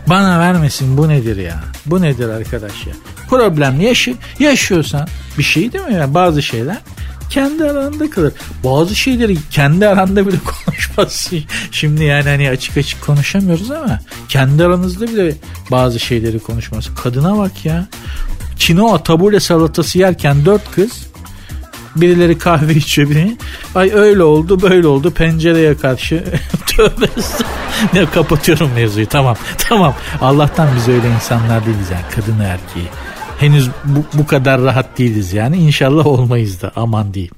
[0.09, 1.63] bana vermesin bu nedir ya?
[1.85, 2.93] Bu nedir arkadaş ya?
[3.29, 5.93] problemli yaşı, yaşıyorsan bir şey değil mi?
[5.93, 6.77] Yani bazı şeyler
[7.29, 8.33] kendi aranda kalır.
[8.63, 11.39] Bazı şeyleri kendi aranda bile konuşmazsın.
[11.71, 15.33] Şimdi yani hani açık açık konuşamıyoruz ama kendi aranızda bile
[15.71, 16.89] bazı şeyleri konuşmaz.
[17.03, 17.87] Kadına bak ya.
[18.57, 20.91] Çinoa tabule salatası yerken dört kız
[21.95, 23.37] birileri kahve içiyor biri.
[23.75, 26.23] Ay öyle oldu böyle oldu pencereye karşı.
[26.67, 27.05] Tövbe
[27.93, 29.95] ne kapatıyorum mevzuyu tamam tamam.
[30.21, 32.87] Allah'tan biz öyle insanlar değiliz yani kadın erkeği.
[33.39, 37.35] Henüz bu, bu kadar rahat değiliz yani inşallah olmayız da aman diyeyim.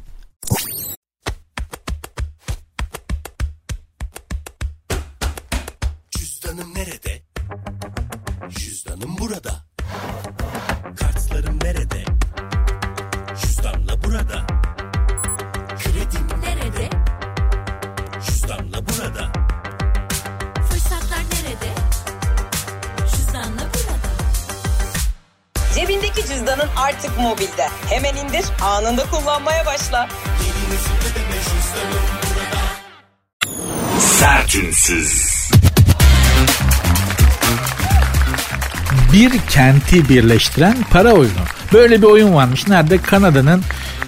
[39.57, 41.43] Kenti birleştiren para oyunu.
[41.73, 42.67] Böyle bir oyun varmış.
[42.67, 42.97] Nerede?
[42.97, 43.61] Kanada'nın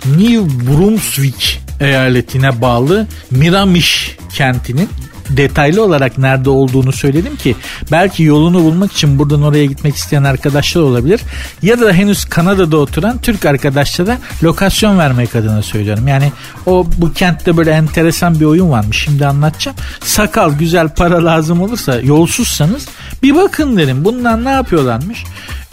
[0.06, 4.90] New Brunswick eyaletine bağlı Miramiş kentinin
[5.30, 7.56] detaylı olarak nerede olduğunu söyledim ki
[7.92, 11.22] belki yolunu bulmak için buradan oraya gitmek isteyen arkadaşlar olabilir.
[11.62, 16.08] Ya da henüz Kanada'da oturan Türk arkadaşlara lokasyon vermek adına söylüyorum.
[16.08, 16.32] Yani
[16.66, 19.04] o bu kentte böyle enteresan bir oyun varmış.
[19.04, 19.78] Şimdi anlatacağım.
[20.04, 22.88] Sakal güzel para lazım olursa yolsuzsanız
[23.24, 24.06] bir bakın derim.
[24.06, 25.24] Bunlar ne yapıyorlarmış?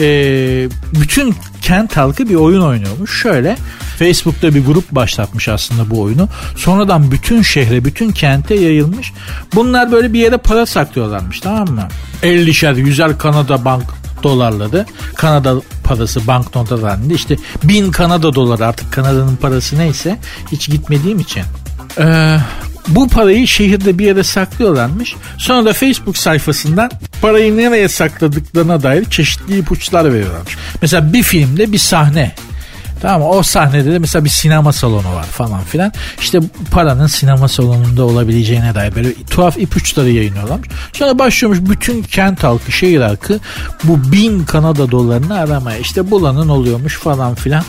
[0.00, 0.68] Ee,
[1.00, 3.22] bütün kent halkı bir oyun oynuyormuş.
[3.22, 3.56] Şöyle
[3.98, 6.28] Facebook'ta bir grup başlatmış aslında bu oyunu.
[6.56, 9.12] Sonradan bütün şehre, bütün kente yayılmış.
[9.54, 11.88] Bunlar böyle bir yere para saklıyorlarmış tamam mı?
[12.22, 13.84] 50'şer, 100'er Kanada bank
[14.22, 14.86] dolarları.
[15.14, 15.54] Kanada
[15.84, 20.18] parası banknota halinde işte 1000 Kanada doları artık Kanada'nın parası neyse
[20.52, 21.42] hiç gitmediğim için.
[21.98, 22.38] Ee,
[22.88, 25.14] bu parayı şehirde bir yere saklıyorlarmış.
[25.38, 26.90] Sonra da Facebook sayfasından
[27.22, 30.56] parayı nereye sakladıklarına dair çeşitli ipuçlar veriyorlarmış.
[30.82, 32.34] Mesela bir filmde bir sahne
[33.02, 33.28] Tamam?
[33.28, 35.92] O sahnede de mesela bir sinema salonu var falan filan.
[36.20, 40.68] İşte paranın sinema salonunda olabileceğine dair böyle tuhaf ipuçları yayınlıyorlarmış.
[40.92, 43.40] Sonra başlıyormuş bütün kent halkı, şehir halkı
[43.84, 45.78] bu bin Kanada dolarını aramaya.
[45.78, 47.64] İşte bulanın oluyormuş falan filan.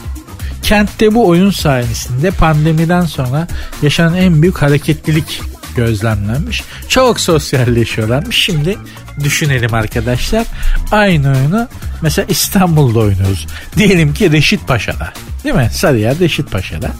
[0.61, 3.47] Kentte bu oyun sayesinde pandemiden sonra
[3.81, 5.41] yaşanan en büyük hareketlilik
[5.75, 6.63] gözlemlenmiş.
[6.87, 8.35] Çok sosyalleşiyorlarmış.
[8.35, 8.77] Şimdi
[9.23, 10.45] düşünelim arkadaşlar.
[10.91, 11.67] Aynı oyunu
[12.01, 13.47] mesela İstanbul'da oynuyoruz.
[13.77, 15.13] Diyelim ki Reşit Paşa'da.
[15.43, 15.69] Değil mi?
[15.71, 16.91] Sarıyer Reşit Paşa'da.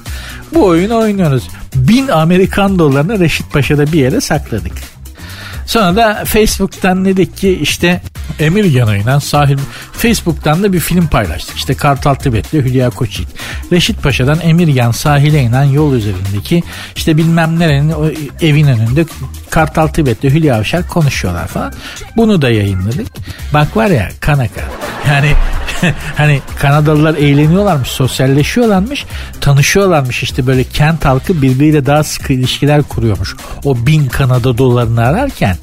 [0.54, 1.48] Bu oyunu oynuyoruz.
[1.76, 4.74] Bin Amerikan dolarını Reşit Paşa'da bir yere sakladık.
[5.68, 8.02] Sonra da Facebook'tan dedik ki işte
[8.40, 9.58] Emir Yanay'la sahil
[9.92, 11.58] Facebook'tan da bir film paylaştık.
[11.58, 13.30] İşte Kartal Tibet'le Hülya Koçyiğit.
[13.72, 16.64] Reşit Paşa'dan Emirgan sahile inen yol üzerindeki
[16.96, 17.94] işte bilmem nerenin
[18.42, 19.06] evin önünde
[19.50, 21.74] Kartal Tibet'le Hülya Avşar konuşuyorlar falan.
[22.18, 23.08] Bunu da yayınladık.
[23.54, 24.62] Bak var ya kanaka.
[25.08, 25.34] Yani
[26.18, 29.06] hani Kanadalılar eğleniyorlarmış, sosyalleşiyorlarmış,
[29.42, 33.36] tanışıyorlarmış işte böyle kent halkı birbiriyle daha sıkı ilişkiler kuruyormuş.
[33.64, 35.58] O bin Kanada dolarını ararken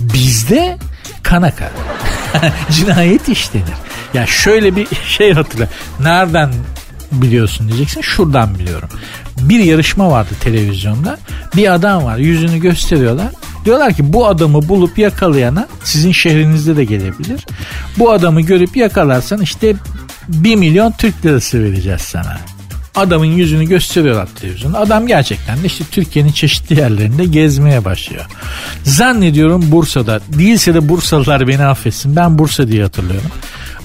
[0.00, 0.78] bizde
[1.22, 1.70] kanaka.
[2.70, 3.74] Cinayet işlenir.
[4.14, 5.68] Ya şöyle bir şey hatırla.
[6.00, 6.50] Nereden
[7.12, 8.00] biliyorsun diyeceksin.
[8.00, 8.88] Şuradan biliyorum.
[9.38, 11.18] Bir yarışma vardı televizyonda.
[11.56, 12.16] Bir adam var.
[12.16, 13.28] Yüzünü gösteriyorlar.
[13.64, 17.46] Diyorlar ki bu adamı bulup yakalayana sizin şehrinizde de gelebilir.
[17.98, 19.74] Bu adamı görüp yakalarsan işte
[20.28, 22.38] 1 milyon Türk lirası vereceğiz sana.
[22.94, 24.78] Adamın yüzünü gösteriyorlar televizyonda.
[24.78, 28.26] Adam gerçekten de işte Türkiye'nin çeşitli yerlerinde gezmeye başlıyor.
[28.84, 30.20] Zannediyorum Bursa'da.
[30.38, 32.16] Değilse de Bursalılar beni affetsin.
[32.16, 33.30] Ben Bursa diye hatırlıyorum.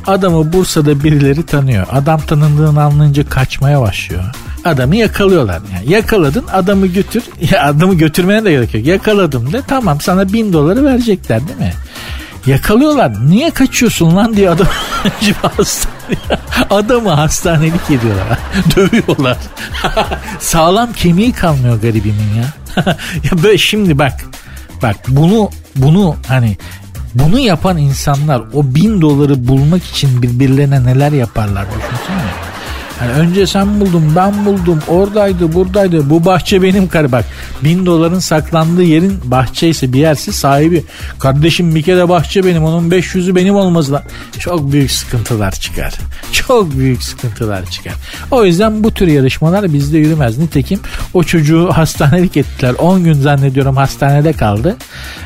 [0.07, 1.87] Adamı Bursa'da birileri tanıyor.
[1.91, 4.23] Adam tanındığını anlayınca kaçmaya başlıyor.
[4.65, 5.61] Adamı yakalıyorlar.
[5.73, 7.23] Yani yakaladın adamı götür.
[7.51, 8.85] Ya adamı götürmene de gerek yok.
[8.85, 11.73] Yakaladım de tamam sana bin doları verecekler değil mi?
[12.45, 13.29] Yakalıyorlar.
[13.29, 14.67] Niye kaçıyorsun lan diye adam
[16.69, 18.39] adamı hastanelik ediyorlar.
[18.75, 19.37] Dövüyorlar.
[20.39, 22.45] Sağlam kemiği kalmıyor garibimin ya.
[23.23, 24.13] ya böyle şimdi bak
[24.81, 26.57] bak bunu bunu hani
[27.19, 32.56] bunu yapan insanlar o bin doları bulmak için birbirlerine neler yaparlar düşünsene.
[33.01, 36.10] Yani önce sen buldun ben buldum oradaydı buradaydı.
[36.10, 37.25] Bu bahçe benim karı bak
[37.63, 40.83] bin doların saklandığı yerin bahçe ise bir yerse sahibi.
[41.19, 44.03] Kardeşim bir kere bahçe benim onun 500'ü benim olmaz lan.
[44.39, 45.93] Çok büyük sıkıntılar çıkar.
[46.31, 47.93] Çok büyük sıkıntılar çıkar.
[48.31, 50.38] O yüzden bu tür yarışmalar bizde yürümez.
[50.38, 50.79] Nitekim
[51.13, 52.73] o çocuğu hastanelik ettiler.
[52.77, 54.77] 10 gün zannediyorum hastanede kaldı.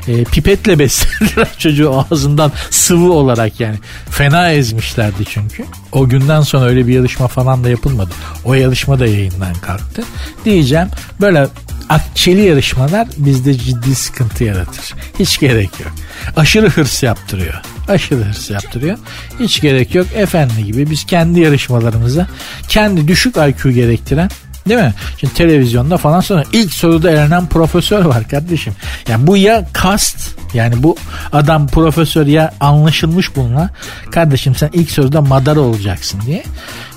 [0.07, 3.75] E, pipetle beslediler çocuğu ağzından sıvı olarak yani.
[4.09, 5.65] Fena ezmişlerdi çünkü.
[5.91, 8.11] O günden sonra öyle bir yarışma falan da yapılmadı.
[8.45, 10.03] O yarışma da yayından kalktı.
[10.45, 10.87] Diyeceğim
[11.21, 11.47] böyle
[11.89, 14.93] akçeli yarışmalar bizde ciddi sıkıntı yaratır.
[15.19, 15.91] Hiç gerek yok.
[16.35, 17.53] Aşırı hırs yaptırıyor.
[17.87, 18.97] Aşırı hırs yaptırıyor.
[19.39, 20.07] Hiç gerek yok.
[20.15, 22.27] Efendi gibi biz kendi yarışmalarımıza
[22.67, 24.29] kendi düşük IQ gerektiren
[24.69, 24.93] Değil mi?
[25.17, 28.73] Şimdi televizyonda falan sonra ilk soruda elenen profesör var kardeşim.
[29.07, 30.97] Yani bu ya kast yani bu
[31.31, 33.69] adam profesör ya anlaşılmış bununla.
[34.11, 36.43] Kardeşim sen ilk soruda madara olacaksın diye.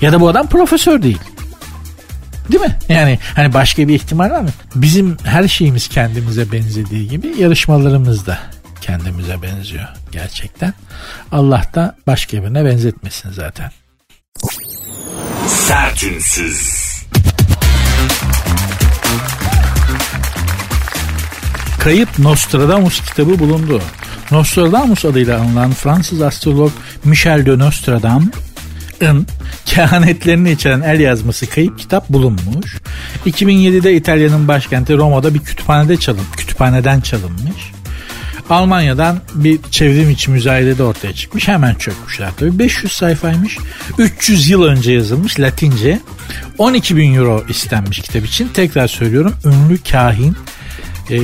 [0.01, 1.19] Ya da bu adam profesör değil.
[2.53, 2.79] Değil mi?
[2.89, 4.51] Yani hani başka bir ihtimal var mı?
[4.75, 8.39] Bizim her şeyimiz kendimize benzediği gibi yarışmalarımız da
[8.81, 10.75] kendimize benziyor gerçekten.
[11.33, 13.71] Allah da başka birine benzetmesin zaten.
[15.47, 16.94] Sertünsüz.
[21.85, 23.83] Kayıp Nostradamus kitabı bulundu.
[24.31, 26.73] Nostradamus adıyla anılan Fransız astrolog
[27.05, 29.27] Michel de Nostradam'ın
[29.65, 32.79] kehanetlerini içeren el yazması kayıp kitap bulunmuş.
[33.27, 37.73] 2007'de İtalya'nın başkenti Roma'da bir kütüphanede çalın, kütüphaneden çalınmış.
[38.51, 41.49] Almanya'dan bir çevrim içi müzayede de ortaya çıkmış.
[41.49, 42.59] Hemen çökmüşler tabii.
[42.59, 43.59] 500 sayfaymış.
[43.99, 46.01] 300 yıl önce yazılmış Latince.
[46.59, 48.49] 12 bin euro istenmiş kitap için.
[48.49, 50.37] Tekrar söylüyorum ünlü kahin
[51.11, 51.19] e,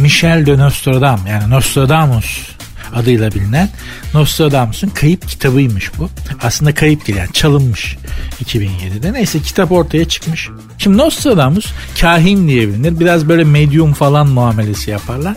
[0.00, 2.56] Michel de Nostradam yani Nostradamus
[2.94, 3.68] adıyla bilinen
[4.14, 6.10] Nostradamus'un kayıp kitabıymış bu.
[6.42, 7.96] Aslında kayıp değil yani çalınmış
[8.44, 9.12] 2007'de.
[9.12, 10.48] Neyse kitap ortaya çıkmış.
[10.78, 11.66] Şimdi Nostradamus
[12.00, 13.00] kahin diye bilinir.
[13.00, 15.36] Biraz böyle medyum falan muamelesi yaparlar.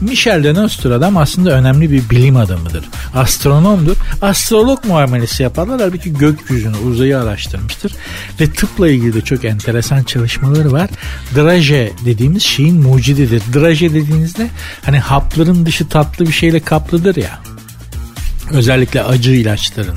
[0.00, 2.84] Michel de Nostradam aslında önemli bir bilim adamıdır.
[3.14, 3.96] Astronomdur.
[4.22, 5.80] Astrolog muamelesi yaparlar.
[5.80, 7.92] Halbuki gökyüzünü, uzayı araştırmıştır.
[8.40, 10.90] Ve tıpla ilgili de çok enteresan çalışmaları var.
[11.36, 13.42] Draje dediğimiz şeyin mucididir.
[13.54, 14.46] Draje dediğinizde
[14.82, 17.40] hani hapların dışı tatlı bir şeyle kaplıdır ya.
[18.50, 19.96] Özellikle acı ilaçların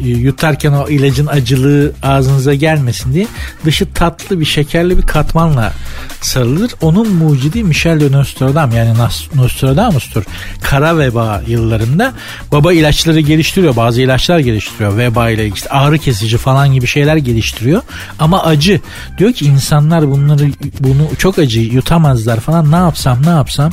[0.00, 3.26] yutarken o ilacın acılığı ağzınıza gelmesin diye
[3.64, 5.72] dışı tatlı bir şekerli bir katmanla
[6.20, 6.70] sarılır.
[6.80, 8.94] Onun mucidi Michel de Nostradam yani
[9.34, 10.24] Nostradamus'tur.
[10.62, 12.12] Kara veba yıllarında
[12.52, 13.76] baba ilaçları geliştiriyor.
[13.76, 14.96] Bazı ilaçlar geliştiriyor.
[14.96, 17.82] Veba ile işte ağrı kesici falan gibi şeyler geliştiriyor.
[18.18, 18.80] Ama acı.
[19.18, 22.72] Diyor ki insanlar bunları bunu çok acı yutamazlar falan.
[22.72, 23.72] Ne yapsam ne yapsam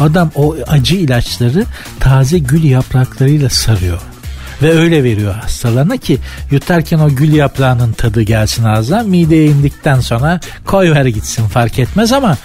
[0.00, 1.64] adam o acı ilaçları
[2.00, 4.11] taze gül yapraklarıyla sarıyor
[4.62, 6.18] ve öyle veriyor hastalarına ki
[6.50, 12.12] yutarken o gül yaprağının tadı gelsin ağzına mideye indikten sonra koy ver gitsin fark etmez
[12.12, 12.36] ama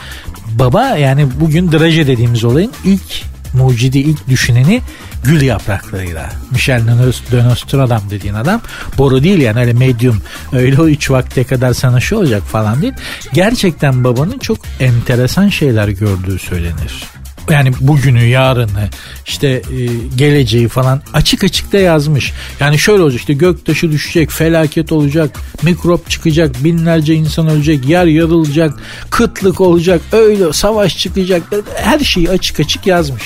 [0.47, 4.82] baba yani bugün draje dediğimiz olayın ilk mucidi ilk düşüneni
[5.23, 6.30] gül yapraklarıyla.
[6.51, 6.88] Michel
[7.32, 8.62] de Nostradam dediğin adam
[8.97, 10.21] boru değil yani öyle medium
[10.53, 12.93] öyle o üç vakte kadar sana şu olacak falan değil.
[13.34, 17.16] Gerçekten babanın çok enteresan şeyler gördüğü söylenir
[17.51, 18.89] yani bugünü, yarını,
[19.25, 22.33] işte e, geleceği falan açık açık da yazmış.
[22.60, 28.79] Yani şöyle olacak işte göktaşı düşecek, felaket olacak, mikrop çıkacak, binlerce insan ölecek, yer yarılacak,
[29.10, 31.43] kıtlık olacak, öyle savaş çıkacak.
[31.75, 33.23] Her şeyi açık açık yazmış.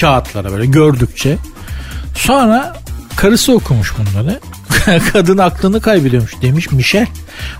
[0.00, 1.38] Kağıtlara böyle gördükçe.
[2.14, 2.76] Sonra
[3.16, 4.40] karısı okumuş bunları.
[5.12, 7.06] Kadın aklını kaybediyormuş demiş Michel.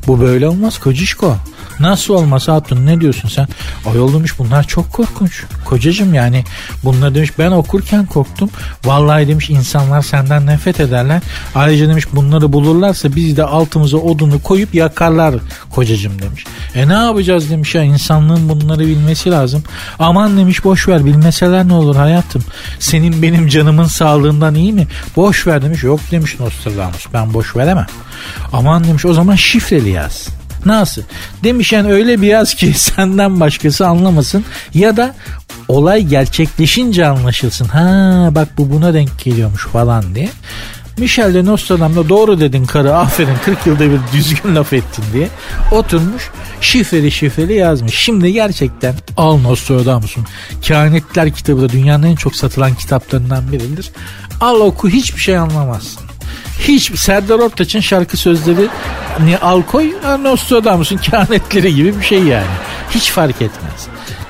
[0.06, 1.36] Bu böyle olmaz kocişko.
[1.80, 3.48] Nasıl olmaz hatun ne diyorsun sen?
[3.92, 5.44] Ayol demiş bunlar çok korkunç.
[5.64, 6.44] Kocacım yani
[6.84, 8.50] bunlar demiş ben okurken korktum.
[8.84, 11.22] Vallahi demiş insanlar senden nefret ederler.
[11.54, 15.34] Ayrıca demiş bunları bulurlarsa biz de altımıza odunu koyup yakarlar
[15.70, 16.44] kocacım demiş.
[16.74, 19.62] E ne yapacağız demiş ya insanlığın bunları bilmesi lazım.
[19.98, 22.44] Aman demiş boş ver bilmeseler ne olur hayatım.
[22.78, 24.86] Senin benim canımın sağlığından iyi mi?
[25.16, 25.82] Boş ver demiş.
[25.82, 27.86] Yok demiş Nostradamus ben boş veremem.
[28.52, 30.35] Aman demiş o zaman şifreli yaz.
[30.66, 31.02] Nasıl?
[31.44, 35.14] Demiş yani öyle bir yaz ki senden başkası anlamasın ya da
[35.68, 37.64] olay gerçekleşince anlaşılsın.
[37.64, 40.28] Ha bak bu buna denk geliyormuş falan diye.
[40.98, 45.28] Michel de Nostradam'da doğru dedin karı aferin 40 yılda bir düzgün laf ettin diye
[45.72, 47.94] oturmuş şifreli şifreli yazmış.
[47.94, 50.24] Şimdi gerçekten al Nostradamus'un
[50.62, 53.90] Kehanetler kitabı da dünyanın en çok satılan kitaplarından biridir.
[54.40, 56.05] Al oku hiçbir şey anlamazsın.
[56.58, 58.68] Hiç Serdar Ortaç'ın şarkı sözleri
[59.24, 59.92] ni al koy
[60.22, 62.46] Nostradamus'un kehanetleri gibi bir şey yani.
[62.90, 63.86] Hiç fark etmez.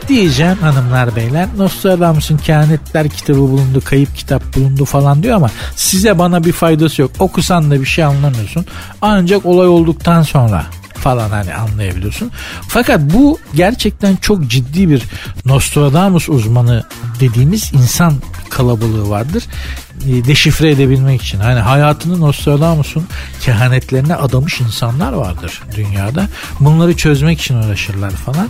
[0.08, 6.44] Diyeceğim hanımlar beyler Nostradamus'un kehanetler kitabı bulundu kayıp kitap bulundu falan diyor ama size bana
[6.44, 7.10] bir faydası yok.
[7.18, 8.66] Okusan da bir şey anlamıyorsun.
[9.02, 12.30] Ancak olay olduktan sonra falan hani anlayabiliyorsun.
[12.68, 15.02] Fakat bu gerçekten çok ciddi bir
[15.44, 16.84] Nostradamus uzmanı
[17.20, 18.14] dediğimiz insan
[18.50, 19.44] kalabalığı vardır.
[20.06, 21.40] E, deşifre edebilmek için.
[21.40, 23.06] Hani hayatını Nostradamus'un
[23.40, 26.28] kehanetlerine adamış insanlar vardır dünyada.
[26.60, 28.48] Bunları çözmek için uğraşırlar falan.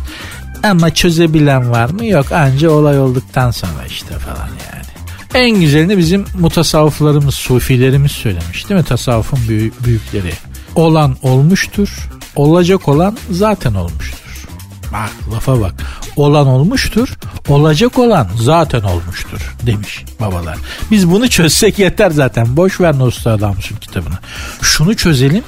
[0.63, 2.07] Ama çözebilen var mı?
[2.07, 2.33] Yok.
[2.33, 4.87] Anca olay olduktan sonra işte falan yani.
[5.35, 8.87] En güzelini bizim mutasavvıflarımız, sufilerimiz söylemiş değil mi?
[8.87, 10.33] Tasavvufun büyük, büyükleri.
[10.75, 14.46] Olan olmuştur, olacak olan zaten olmuştur.
[14.92, 15.75] Bak lafa bak.
[16.16, 17.09] Olan olmuştur,
[17.49, 20.59] olacak olan zaten olmuştur demiş babalar.
[20.90, 22.57] Biz bunu çözsek yeter zaten.
[22.57, 24.18] Boş ver Nostradamus'un kitabını.
[24.62, 25.44] Şunu çözelim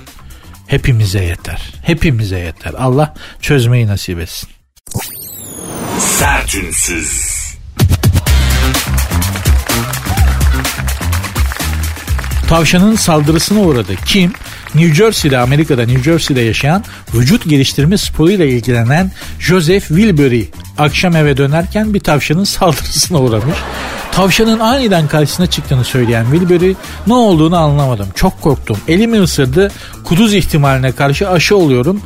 [0.67, 1.63] hepimize yeter.
[1.83, 2.75] Hepimize yeter.
[2.79, 4.49] Allah çözmeyi nasip etsin.
[5.99, 7.39] Sertünsüz.
[12.49, 13.97] Tavşanın saldırısına uğradı.
[14.07, 14.33] Kim?
[14.75, 20.45] New Jersey'de Amerika'da New Jersey'de yaşayan vücut geliştirme sporuyla ilgilenen Joseph Wilbury
[20.79, 23.57] akşam eve dönerken bir tavşanın saldırısına uğramış.
[24.13, 26.75] Tavşanın aniden karşısına çıktığını söyleyen Wilbury
[27.07, 28.07] ne olduğunu anlamadım.
[28.15, 28.77] Çok korktum.
[28.89, 29.73] Elimi ısırdı.
[30.05, 32.03] Kuduz ihtimaline karşı aşı oluyorum.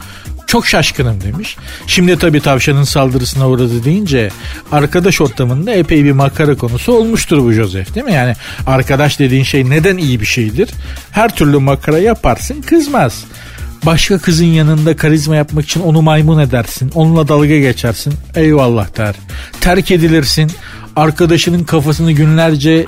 [0.52, 1.56] Çok şaşkınım demiş.
[1.86, 4.30] Şimdi tabii tavşanın saldırısına uğradı deyince
[4.72, 8.12] arkadaş ortamında epey bir makara konusu olmuştur bu Joseph değil mi?
[8.12, 8.34] Yani
[8.66, 10.70] arkadaş dediğin şey neden iyi bir şeydir?
[11.10, 13.24] Her türlü makara yaparsın kızmaz.
[13.86, 16.90] Başka kızın yanında karizma yapmak için onu maymun edersin.
[16.94, 18.14] Onunla dalga geçersin.
[18.34, 19.14] Eyvallah der.
[19.60, 20.52] Terk edilirsin.
[20.96, 22.86] Arkadaşının kafasını günlerce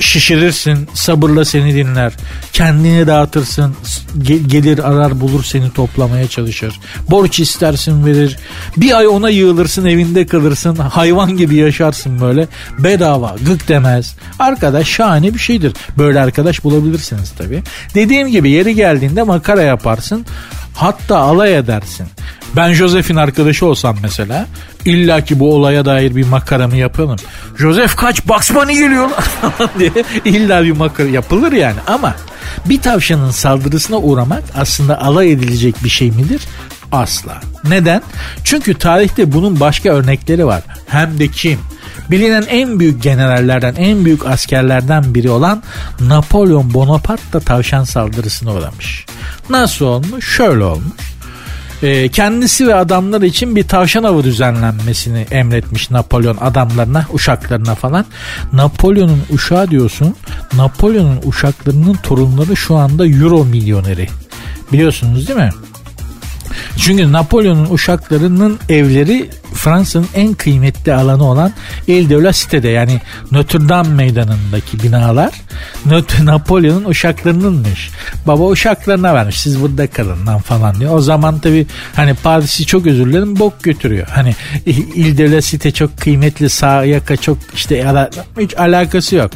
[0.00, 0.88] şişirirsin.
[0.94, 2.12] Sabırla seni dinler.
[2.52, 3.76] Kendini dağıtırsın.
[4.18, 6.80] Ge- gelir arar bulur seni toplamaya çalışır.
[7.10, 8.36] Borç istersin verir.
[8.76, 10.76] Bir ay ona yığılırsın evinde kalırsın.
[10.76, 12.48] Hayvan gibi yaşarsın böyle.
[12.78, 14.16] Bedava gık demez.
[14.38, 15.72] Arkadaş şahane bir şeydir.
[15.98, 17.62] Böyle arkadaş bulabilirsiniz tabii.
[17.94, 20.26] Dediğim gibi yeri geldiğinde makara yaparsın.
[20.74, 22.06] Hatta alay edersin.
[22.56, 24.46] Ben Joseph'in arkadaşı olsam mesela
[24.84, 27.16] illa ki bu olaya dair bir makaramı yapalım.
[27.58, 29.10] Joseph kaç Bunny geliyor
[29.78, 29.90] diye
[30.24, 32.14] illa bir makara yapılır yani ama
[32.64, 36.42] bir tavşanın saldırısına uğramak aslında alay edilecek bir şey midir?
[36.92, 37.40] Asla.
[37.68, 38.02] Neden?
[38.44, 40.62] Çünkü tarihte bunun başka örnekleri var.
[40.86, 41.58] Hem de kim?
[42.10, 45.62] Bilinen en büyük generallerden, en büyük askerlerden biri olan
[46.00, 49.06] Napolyon Bonaparte da tavşan saldırısına uğramış.
[49.50, 50.36] Nasıl olmuş?
[50.36, 51.14] Şöyle olmuş.
[51.82, 58.04] Ee, kendisi ve adamları için bir tavşan avı düzenlenmesini emretmiş Napolyon adamlarına, uşaklarına falan.
[58.52, 60.16] Napolyon'un uşağı diyorsun.
[60.52, 64.08] Napolyon'un uşaklarının torunları şu anda euro milyoneri.
[64.72, 65.50] Biliyorsunuz değil mi?
[66.76, 71.52] Çünkü Napolyon'un uşaklarının evleri Fransa'nın en kıymetli alanı olan
[71.86, 73.00] Ile de la Cité'de yani
[73.32, 75.34] Notre Dame meydanındaki binalar
[75.86, 77.90] Notre Napolyon'un uşaklarınınmış.
[78.26, 80.94] Baba uşaklarına vermiş siz burada kalın lan falan diyor.
[80.94, 84.06] O zaman tabi hani Paris'i çok özür dilerim bok götürüyor.
[84.10, 84.34] Hani
[84.66, 88.08] Ile de la Cité çok kıymetli sağ yaka çok işte
[88.40, 89.30] hiç alakası yok.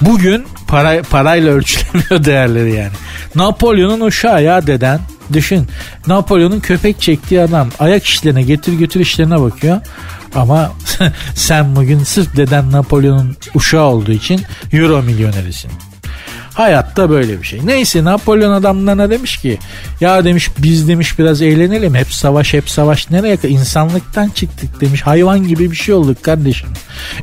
[0.00, 2.92] Bugün para, parayla ölçülemiyor değerleri yani.
[3.34, 5.00] Napolyon'un uşağı ya deden
[5.32, 5.66] Düşün
[6.06, 9.49] Napolyon'un köpek çektiği adam ayak işlerine getir götür işlerine bakıyor.
[10.34, 10.72] Ama
[11.34, 15.70] sen bugün sırf deden Napolyon'un uşağı olduğu için euro milyonerisin.
[16.54, 17.60] Hayatta böyle bir şey.
[17.64, 19.58] Neyse Napolyon adamlarına demiş ki
[20.00, 21.94] ya demiş biz demiş biraz eğlenelim.
[21.94, 23.48] Hep savaş hep savaş nereye kadar?
[23.48, 25.02] İnsanlıktan çıktık demiş.
[25.02, 26.68] Hayvan gibi bir şey olduk kardeşim.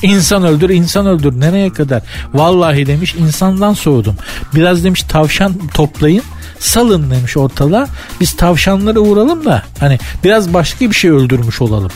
[0.02, 2.02] İnsan öldür insan öldür nereye kadar?
[2.34, 4.16] Vallahi demiş insandan soğudum.
[4.56, 6.24] Biraz demiş tavşan toplayın
[6.60, 7.88] salın demiş ortalığa.
[8.22, 11.92] Biz tavşanları vuralım da hani biraz başka bir şey öldürmüş olalım.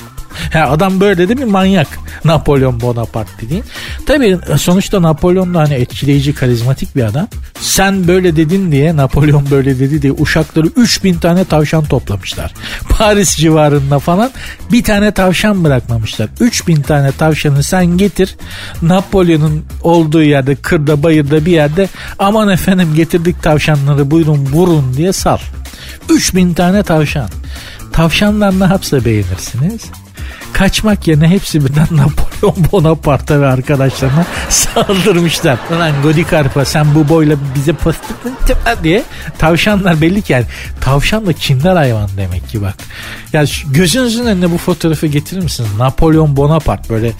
[0.54, 1.88] Ha, adam böyle de bir manyak.
[2.26, 3.64] Napolyon Bonaparte dediğin.
[4.06, 7.28] Tabii sonuçta Napolyon da hani etkileyici, karizmatik bir adam.
[7.60, 12.54] Sen böyle dedin diye, Napolyon böyle dedi diye uşakları 3000 tane tavşan toplamışlar.
[12.90, 14.32] Paris civarında falan
[14.72, 16.30] bir tane tavşan bırakmamışlar.
[16.40, 18.36] 3000 tane tavşanı sen getir.
[18.82, 21.88] Napolyon'un olduğu yerde, kırda, bayırda bir yerde
[22.20, 25.38] aman efendim getirdik tavşanları buyurun vurun diye sal.
[26.10, 27.30] 3000 tane tavşan.
[27.94, 29.82] Tavşanlar ne yapsa beğenirsiniz?
[30.54, 35.58] Kaçmak yerine hepsi birden Napolyon Bonaparte ve arkadaşlarına saldırmışlar.
[35.72, 38.34] Ulan Godikarpa sen bu boyla bize pıstıkın
[38.84, 39.04] diye
[39.38, 40.46] tavşanlar belli ki yani
[40.82, 42.76] tavşan da kindar hayvan demek ki bak.
[43.34, 45.70] Yani gözünüzün önüne bu fotoğrafı getirir misiniz?
[45.78, 47.12] Napolyon Bonaparte böyle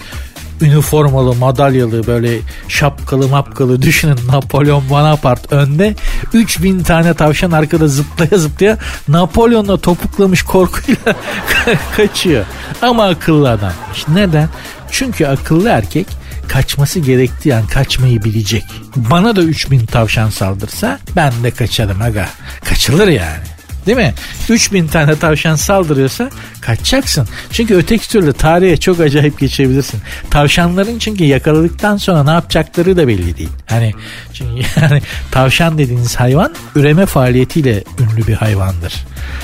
[0.62, 5.94] üniformalı, madalyalı, böyle şapkalı mapkalı düşünün Napolyon Bonaparte önde.
[6.32, 11.16] 3000 tane tavşan arkada zıplaya zıplaya Napolyon'la topuklamış korkuyla
[11.96, 12.44] kaçıyor.
[12.82, 14.08] Ama akıllı adammış.
[14.08, 14.48] Neden?
[14.90, 16.06] Çünkü akıllı erkek
[16.48, 18.64] kaçması gerektiği an kaçmayı bilecek.
[18.96, 22.28] Bana da 3000 tavşan saldırsa ben de kaçarım aga.
[22.64, 23.51] Kaçılır yani.
[23.86, 24.14] Değil mi?
[24.48, 27.28] 3000 tane tavşan saldırıyorsa kaçacaksın.
[27.50, 30.00] Çünkü öteki türlü tarihe çok acayip geçebilirsin.
[30.30, 33.48] Tavşanların çünkü yakaladıktan sonra ne yapacakları da belli değil.
[33.66, 33.92] Hani
[34.32, 38.94] çünkü yani tavşan dediğiniz hayvan üreme faaliyetiyle ünlü bir hayvandır.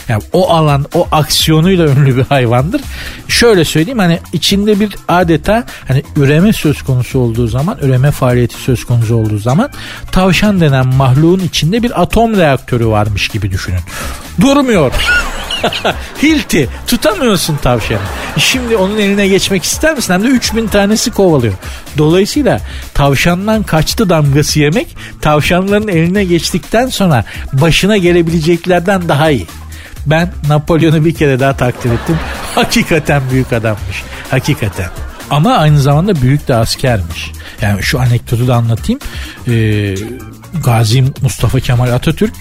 [0.08, 2.80] Yani o alan, o aksiyonuyla ünlü bir hayvandır.
[3.28, 8.84] Şöyle söyleyeyim hani içinde bir adeta hani üreme söz konusu olduğu zaman, üreme faaliyeti söz
[8.84, 9.70] konusu olduğu zaman
[10.12, 13.80] tavşan denen mahluğun içinde bir atom reaktörü varmış gibi düşünün.
[14.40, 14.92] Durmuyor.
[16.22, 17.98] Hilti tutamıyorsun tavşanı.
[18.38, 20.12] Şimdi onun eline geçmek ister misin?
[20.12, 21.54] Hem de 3000 tanesi kovalıyor.
[21.98, 22.60] Dolayısıyla
[22.94, 29.46] tavşandan kaçtı damgası yemek tavşanların eline geçtikten sonra başına gelebileceklerden daha iyi.
[30.10, 32.16] Ben Napolyon'u bir kere daha takdir ettim.
[32.54, 34.02] Hakikaten büyük adammış.
[34.30, 34.90] Hakikaten.
[35.30, 37.30] Ama aynı zamanda büyük de askermiş.
[37.62, 39.00] Yani şu anekdotu da anlatayım.
[39.48, 39.94] Ee,
[40.64, 42.34] Gazi Mustafa Kemal Atatürk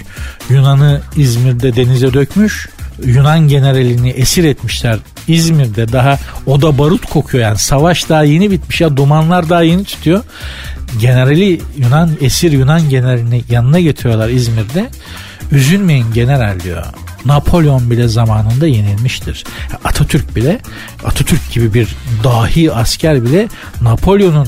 [0.49, 2.69] Yunan'ı İzmir'de denize dökmüş.
[3.05, 4.97] Yunan generalini esir etmişler
[5.27, 9.83] İzmir'de daha o da barut kokuyor yani savaş daha yeni bitmiş ya dumanlar daha yeni
[9.83, 10.23] tutuyor.
[10.99, 14.89] Generali Yunan esir Yunan generalini yanına getiriyorlar İzmir'de.
[15.51, 16.83] Üzülmeyin general diyor.
[17.27, 19.43] Napolyon bile zamanında yenilmiştir.
[19.83, 20.59] Atatürk bile
[21.05, 21.87] Atatürk gibi bir
[22.23, 23.47] dahi asker bile
[23.81, 24.47] Napolyon'un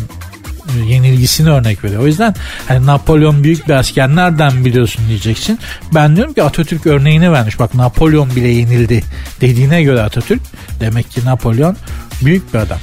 [0.88, 2.01] yenilgisini örnek veriyor.
[2.01, 2.36] O yüzden
[2.67, 5.59] hani Napolyon büyük bir asker nereden biliyorsun diyeceksin.
[5.93, 7.59] Ben diyorum ki Atatürk örneğini vermiş.
[7.59, 9.03] Bak Napolyon bile yenildi
[9.41, 10.41] dediğine göre Atatürk
[10.80, 11.77] demek ki Napolyon
[12.21, 12.80] büyük bir adam.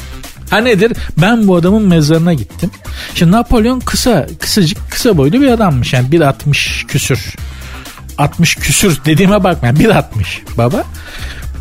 [0.51, 0.93] Ha nedir?
[1.21, 2.71] Ben bu adamın mezarına gittim.
[3.15, 5.93] Şimdi Napolyon kısa, kısacık, kısa boylu bir adammış.
[5.93, 7.35] Yani 1.60 küsür.
[8.19, 9.69] 60 küsür dediğime bakma.
[9.69, 10.05] Yani 1.60
[10.59, 10.85] baba.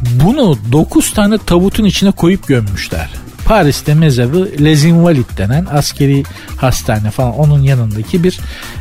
[0.01, 3.09] Bunu 9 tane tabutun içine koyup gömmüşler.
[3.45, 6.23] Paris'te mezarı Les Invalides denen askeri
[6.57, 8.39] hastane falan onun yanındaki bir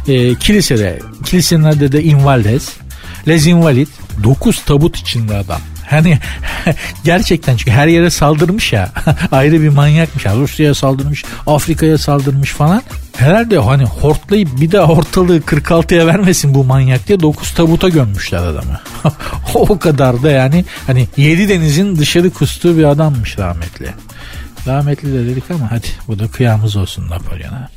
[0.08, 0.98] e, kilisede.
[1.24, 2.72] Kilisenin adı da Invalides.
[3.28, 3.88] Les Invalides
[4.24, 5.60] 9 tabut içinde adam.
[5.86, 6.18] Hani
[7.04, 8.92] gerçekten çünkü her yere saldırmış ya
[9.32, 12.82] ayrı bir manyakmış ya Rusya'ya saldırmış Afrika'ya saldırmış falan
[13.16, 18.80] herhalde hani hortlayıp bir daha ortalığı 46'ya vermesin bu manyak diye 9 tabuta gömmüşler adamı
[19.54, 23.88] o kadar da yani hani 7 denizin dışarı kustuğu bir adammış rahmetli
[24.66, 27.68] rahmetli de dedik ama hadi bu da kıyamız olsun Napolyon'a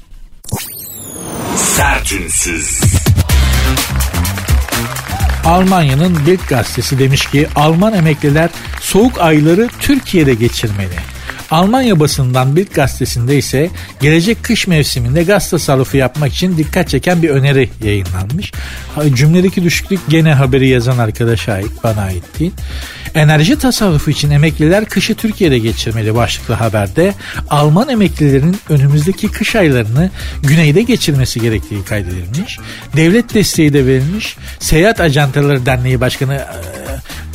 [1.55, 2.81] Sertünsüz.
[5.45, 8.49] Almanya'nın Bild gazetesi demiş ki Alman emekliler
[8.81, 10.95] soğuk ayları Türkiye'de geçirmeli.
[11.51, 13.69] Almanya basından Bild gazetesinde ise
[14.01, 18.51] gelecek kış mevsiminde gaz tasarrufu yapmak için dikkat çeken bir öneri yayınlanmış.
[19.13, 22.51] Cümledeki düşüklük gene haberi yazan arkadaşa ait bana ait değil.
[23.15, 27.13] Enerji tasarrufu için emekliler kışı Türkiye'de geçirmeli başlıklı haberde
[27.49, 30.11] Alman emeklilerin önümüzdeki kış aylarını
[30.43, 32.59] güneyde geçirmesi gerektiği kaydedilmiş.
[32.95, 34.37] Devlet desteği de verilmiş.
[34.59, 36.45] Seyahat Ajantaları Derneği Başkanı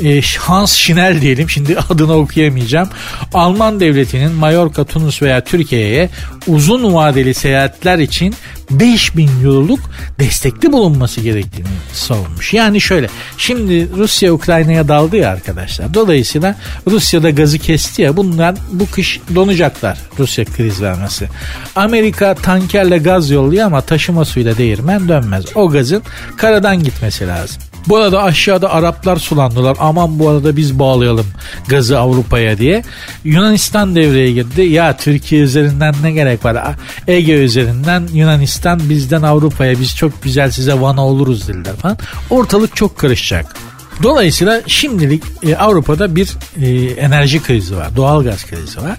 [0.05, 2.89] e, Hans Schnell diyelim şimdi adını okuyamayacağım.
[3.35, 6.11] Alman devletinin Mallorca, Tunus veya Türkiye'ye
[6.47, 8.35] uzun vadeli seyahatler için
[8.71, 9.81] 5000 euroluk
[10.19, 12.55] destekli bulunması gerektiğini savunmuş.
[12.55, 15.95] Yani şöyle şimdi Rusya Ukrayna'ya daldı ya arkadaşlar.
[15.95, 16.57] Dolayısıyla
[16.91, 21.29] Rusya'da gazı kesti ya bunlar bu kış donacaklar Rusya kriz vermesi.
[21.77, 25.45] Amerika tankerle gaz yolluyor ama taşıma suyla değirmen dönmez.
[25.55, 26.03] O gazın
[26.37, 27.63] karadan gitmesi lazım.
[27.89, 29.77] Bu arada aşağıda Araplar sulandılar.
[29.81, 31.27] Aman bu arada biz bağlayalım
[31.69, 32.83] gazı Avrupa'ya diye.
[33.25, 34.63] Yunanistan devreye girdi.
[34.63, 36.77] Ya Türkiye üzerinden ne gerek var?
[37.09, 41.99] Ege üzerinden Yunanistan bizden Avrupa'ya biz çok güzel size vana oluruz dediler falan.
[42.31, 43.57] Ortalık çok karışacak.
[44.03, 46.31] Dolayısıyla şimdilik e, Avrupa'da bir
[46.63, 47.97] e, enerji krizi var.
[47.97, 48.99] Doğal gaz krizi var.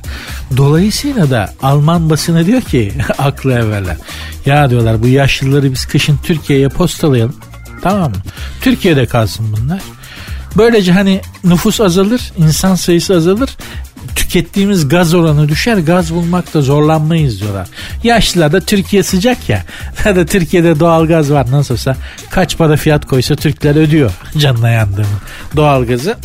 [0.57, 3.97] Dolayısıyla da Alman basını diyor ki aklı evveller.
[4.45, 7.35] Ya diyorlar bu yaşlıları biz kışın Türkiye'ye postalayalım.
[7.83, 8.17] Tamam mı?
[8.61, 9.81] Türkiye'de kalsın bunlar.
[10.57, 13.49] Böylece hani nüfus azalır, insan sayısı azalır.
[14.15, 17.67] Tükettiğimiz gaz oranı düşer, gaz bulmakta zorlanmayız diyorlar.
[18.03, 19.63] Yaşlılar da Türkiye sıcak ya.
[20.05, 21.95] da Türkiye'de doğal gaz var nasılsa
[22.29, 25.05] kaç para fiyat koysa Türkler ödüyor canına yandığını
[25.55, 26.17] doğal gazı.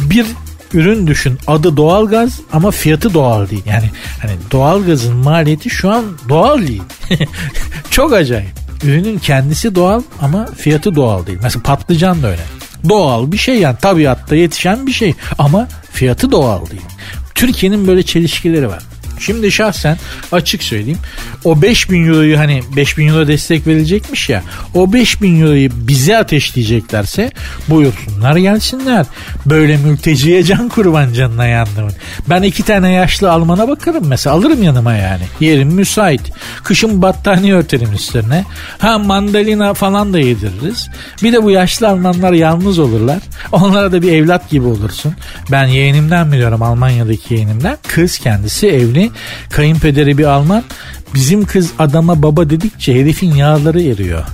[0.00, 0.26] Bir
[0.74, 3.62] ürün düşün adı doğal gaz ama fiyatı doğal değil.
[3.66, 3.90] Yani
[4.22, 6.82] hani doğal gazın maliyeti şu an doğal değil.
[7.90, 8.61] Çok acayip.
[8.84, 11.38] Ürünün kendisi doğal ama fiyatı doğal değil.
[11.42, 12.42] Mesela patlıcan da öyle.
[12.88, 16.82] Doğal bir şey yani tabiatta yetişen bir şey ama fiyatı doğal değil.
[17.34, 18.82] Türkiye'nin böyle çelişkileri var.
[19.22, 19.98] Şimdi şahsen
[20.32, 20.98] açık söyleyeyim.
[21.44, 24.42] O 5000 euroyu hani 5000 euro destek verilecekmiş ya.
[24.74, 27.32] O 5000 euroyu bize ateşleyeceklerse
[27.68, 29.06] buyursunlar gelsinler.
[29.46, 31.92] Böyle mülteciye can kurban canına yandımın.
[32.28, 35.22] Ben iki tane yaşlı Alman'a bakarım mesela alırım yanıma yani.
[35.40, 36.22] Yerim müsait.
[36.64, 38.44] Kışın battaniye örterim üstlerine.
[38.78, 40.88] Ha mandalina falan da yediririz.
[41.22, 43.18] Bir de bu yaşlı Almanlar yalnız olurlar.
[43.52, 45.14] Onlara da bir evlat gibi olursun.
[45.50, 47.78] Ben yeğenimden biliyorum Almanya'daki yeğenimden.
[47.88, 49.10] Kız kendisi evli.
[49.50, 50.64] Kayınpederi bir Alman.
[51.14, 54.24] Bizim kız adama baba dedikçe herifin yağları eriyor.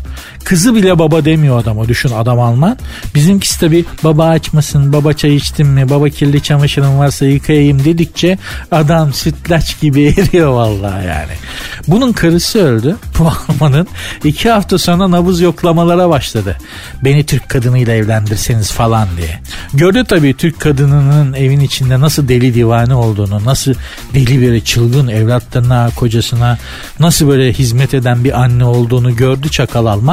[0.44, 2.78] Kızı bile baba demiyor adama düşün adam Alman.
[3.14, 8.38] Bizimkisi tabi baba açmasın, baba çay içtin mi, baba kirli çamaşırın varsa yıkayayım dedikçe
[8.70, 11.32] adam sütlaç gibi eriyor vallahi yani.
[11.88, 12.96] Bunun karısı öldü.
[13.18, 13.86] Bu Alman'ın
[14.24, 16.56] iki hafta sonra nabız yoklamalara başladı.
[17.04, 19.40] Beni Türk kadınıyla evlendirseniz falan diye.
[19.74, 23.74] Gördü tabii Türk kadınının evin içinde nasıl deli divane olduğunu, nasıl
[24.14, 26.58] deli bir çılgın evlatlarına, kocasına
[27.00, 30.07] nasıl böyle hizmet eden bir anne olduğunu gördü çakal Alman.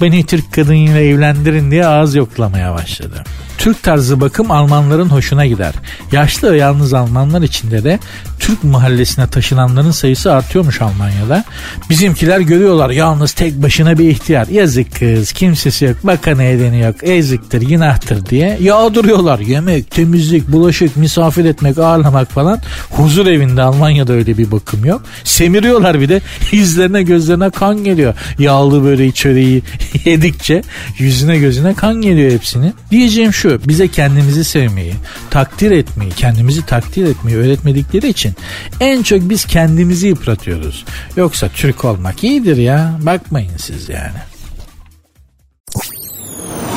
[0.00, 3.24] Beni Türk kadınıyla evlendirin diye ağız yoklamaya başladı.
[3.58, 5.74] Türk tarzı bakım Almanların hoşuna gider.
[6.12, 7.98] Yaşlı ve yalnız Almanlar içinde de
[8.38, 11.44] Türk mahallesine taşınanların sayısı artıyormuş Almanya'da.
[11.90, 14.46] Bizimkiler görüyorlar yalnız tek başına bir ihtiyar.
[14.46, 19.38] Yazık kız kimsesi yok bakana edeni yok eziktir günahtır diye yağdırıyorlar.
[19.38, 22.60] Yemek, temizlik, bulaşık, misafir etmek, ağırlamak falan.
[22.90, 25.02] Huzur evinde Almanya'da öyle bir bakım yok.
[25.24, 26.20] Semiriyorlar bir de
[26.52, 28.14] yüzlerine gözlerine kan geliyor.
[28.38, 29.62] Yağlı böreği çöreği
[30.04, 30.62] yedikçe
[30.98, 32.74] yüzüne gözüne kan geliyor hepsinin.
[32.90, 34.94] Diyeceğim şu bize kendimizi sevmeyi,
[35.30, 38.34] takdir etmeyi, kendimizi takdir etmeyi öğretmedikleri için
[38.80, 40.84] en çok biz kendimizi yıpratıyoruz.
[41.16, 42.98] Yoksa Türk olmak iyidir ya.
[43.02, 44.18] Bakmayın siz yani.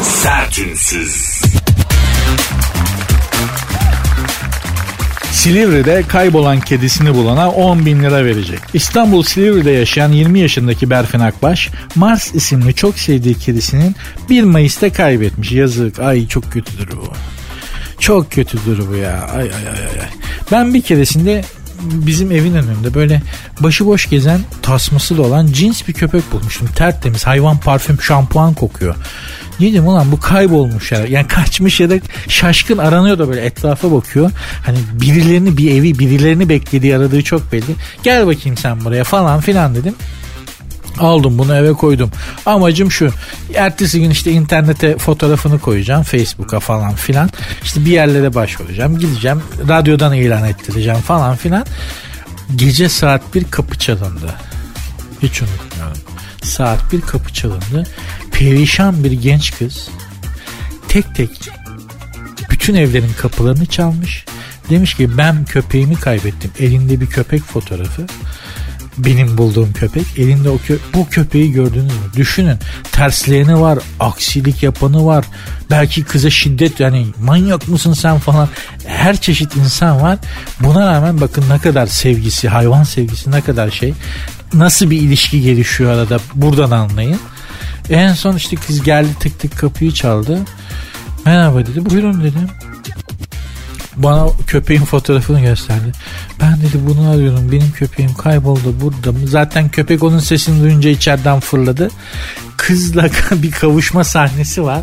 [0.03, 1.38] Sertünsüz.
[5.39, 8.59] Silivri'de kaybolan kedisini bulana 10 bin lira verecek.
[8.73, 13.95] İstanbul Silivri'de yaşayan 20 yaşındaki Berfin Akbaş, Mars isimli çok sevdiği kedisinin
[14.29, 15.51] 1 Mayıs'ta kaybetmiş.
[15.51, 15.99] Yazık.
[15.99, 17.13] Ay çok kötüdür bu.
[17.99, 19.29] Çok kötüdür bu ya.
[19.33, 20.09] Ay ay ay ay.
[20.51, 21.43] Ben bir keresinde
[21.81, 23.21] bizim evin önünde böyle
[23.59, 26.69] başıboş gezen tasması da olan cins bir köpek bulmuştum.
[26.75, 28.95] Tertemiz hayvan parfüm şampuan kokuyor.
[29.59, 31.05] Dedim ulan bu kaybolmuş ya.
[31.05, 31.95] Yani kaçmış ya da
[32.27, 34.31] şaşkın aranıyor da böyle etrafa bakıyor.
[34.65, 37.75] Hani birilerini bir evi birilerini beklediği aradığı çok belli.
[38.03, 39.95] Gel bakayım sen buraya falan filan dedim.
[40.99, 42.11] Aldım bunu eve koydum.
[42.45, 43.09] Amacım şu.
[43.55, 46.03] Ertesi gün işte internete fotoğrafını koyacağım.
[46.03, 47.29] Facebook'a falan filan.
[47.63, 48.99] İşte bir yerlere başvuracağım.
[48.99, 49.41] Gideceğim.
[49.67, 51.65] Radyodan ilan ettireceğim falan filan.
[52.55, 54.33] Gece saat bir kapı çalındı.
[55.21, 55.97] Hiç unutmuyorum.
[56.43, 57.87] Saat bir kapı çalındı.
[58.31, 59.89] Perişan bir genç kız
[60.87, 61.29] tek tek
[62.49, 64.25] bütün evlerin kapılarını çalmış.
[64.69, 66.51] Demiş ki ben köpeğimi kaybettim.
[66.59, 68.05] Elinde bir köpek fotoğrafı
[69.05, 70.05] benim bulduğum köpek.
[70.17, 72.13] Elinde o kö bu köpeği gördünüz mü?
[72.15, 72.57] Düşünün
[72.91, 75.25] tersleyeni var, aksilik yapanı var.
[75.71, 78.49] Belki kıza şiddet yani manyak mısın sen falan.
[78.85, 80.19] Her çeşit insan var.
[80.59, 83.93] Buna rağmen bakın ne kadar sevgisi, hayvan sevgisi ne kadar şey.
[84.53, 87.19] Nasıl bir ilişki gelişiyor arada buradan anlayın.
[87.89, 90.39] En son işte kız geldi tık tık kapıyı çaldı.
[91.25, 91.89] Merhaba dedi.
[91.89, 92.47] Buyurun dedim.
[94.03, 95.91] Bana köpeğin fotoğrafını gösterdi.
[96.41, 97.51] Ben dedi bunu arıyorum.
[97.51, 99.27] Benim köpeğim kayboldu burada.
[99.27, 101.89] Zaten köpek onun sesini duyunca içeriden fırladı.
[102.57, 104.81] Kızla bir kavuşma sahnesi var.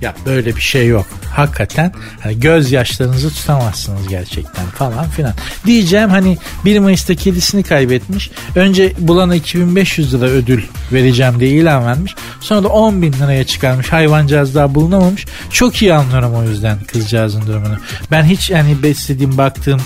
[0.00, 1.06] Ya böyle bir şey yok.
[1.30, 5.32] Hakikaten hani gözyaşlarınızı tutamazsınız gerçekten falan filan.
[5.66, 8.30] Diyeceğim hani 1 Mayıs'ta kedisini kaybetmiş.
[8.54, 12.14] Önce bulana 2500 lira ödül vereceğim diye ilan vermiş.
[12.40, 13.92] Sonra da 10 bin liraya çıkarmış.
[13.92, 15.26] Hayvancağız daha bulunamamış.
[15.50, 17.76] Çok iyi anlıyorum o yüzden kızcağızın durumunu.
[18.10, 19.80] Ben hiç hani beslediğim baktığım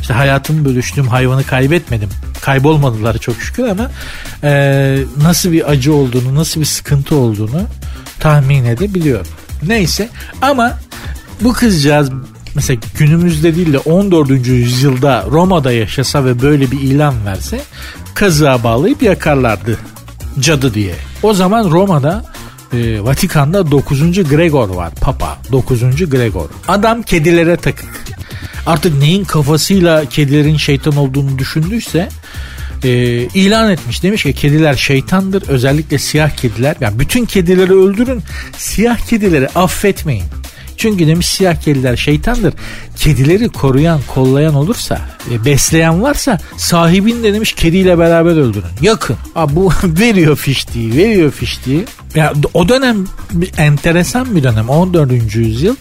[0.00, 2.08] işte hayatımı bölüştüğüm hayvanı kaybetmedim.
[2.40, 3.90] Kaybolmadılar çok şükür ama
[4.44, 7.62] e, nasıl bir acı olduğunu, nasıl bir sıkıntı olduğunu
[8.20, 9.26] tahmin edebiliyorum.
[9.62, 10.08] Neyse
[10.42, 10.78] ama
[11.40, 12.10] bu kızcağız
[12.54, 14.30] mesela günümüzde değil de 14.
[14.46, 17.60] yüzyılda Roma'da yaşasa ve böyle bir ilan verse
[18.14, 19.78] kazığa bağlayıp yakarlardı
[20.40, 20.94] cadı diye.
[21.22, 22.24] O zaman Roma'da
[22.72, 24.28] e, Vatikan'da 9.
[24.28, 25.80] Gregor var papa 9.
[26.10, 26.48] Gregor.
[26.68, 28.06] Adam kedilere takık.
[28.66, 32.08] Artık neyin kafasıyla kedilerin şeytan olduğunu düşündüyse
[32.84, 32.88] e,
[33.34, 34.02] ilan etmiş.
[34.02, 35.48] Demiş ki kediler şeytandır.
[35.48, 36.76] Özellikle siyah kediler.
[36.80, 38.22] Yani bütün kedileri öldürün.
[38.56, 40.24] Siyah kedileri affetmeyin.
[40.76, 42.54] Çünkü demiş siyah kediler şeytandır.
[42.96, 45.00] Kedileri koruyan, kollayan olursa,
[45.30, 48.68] e, besleyen varsa sahibini de demiş kediyle beraber öldürün.
[48.80, 49.16] Yakın.
[49.34, 51.84] Aa, bu veriyor fiştiği, veriyor fiştiği.
[52.14, 53.06] Ya, o dönem
[53.58, 54.68] enteresan bir dönem.
[54.68, 55.34] 14.
[55.34, 55.76] yüzyıl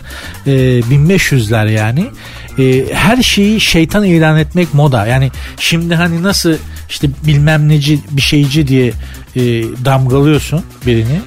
[0.46, 2.06] e, 1500'ler yani.
[2.60, 5.08] E, her şeyi şeytan ilan etmek moda.
[5.08, 6.58] Yani şimdi hani nasıl
[6.90, 8.88] işte bilmem neci bir şeyci diye
[9.36, 9.42] e,
[9.86, 11.22] damgalıyorsun birini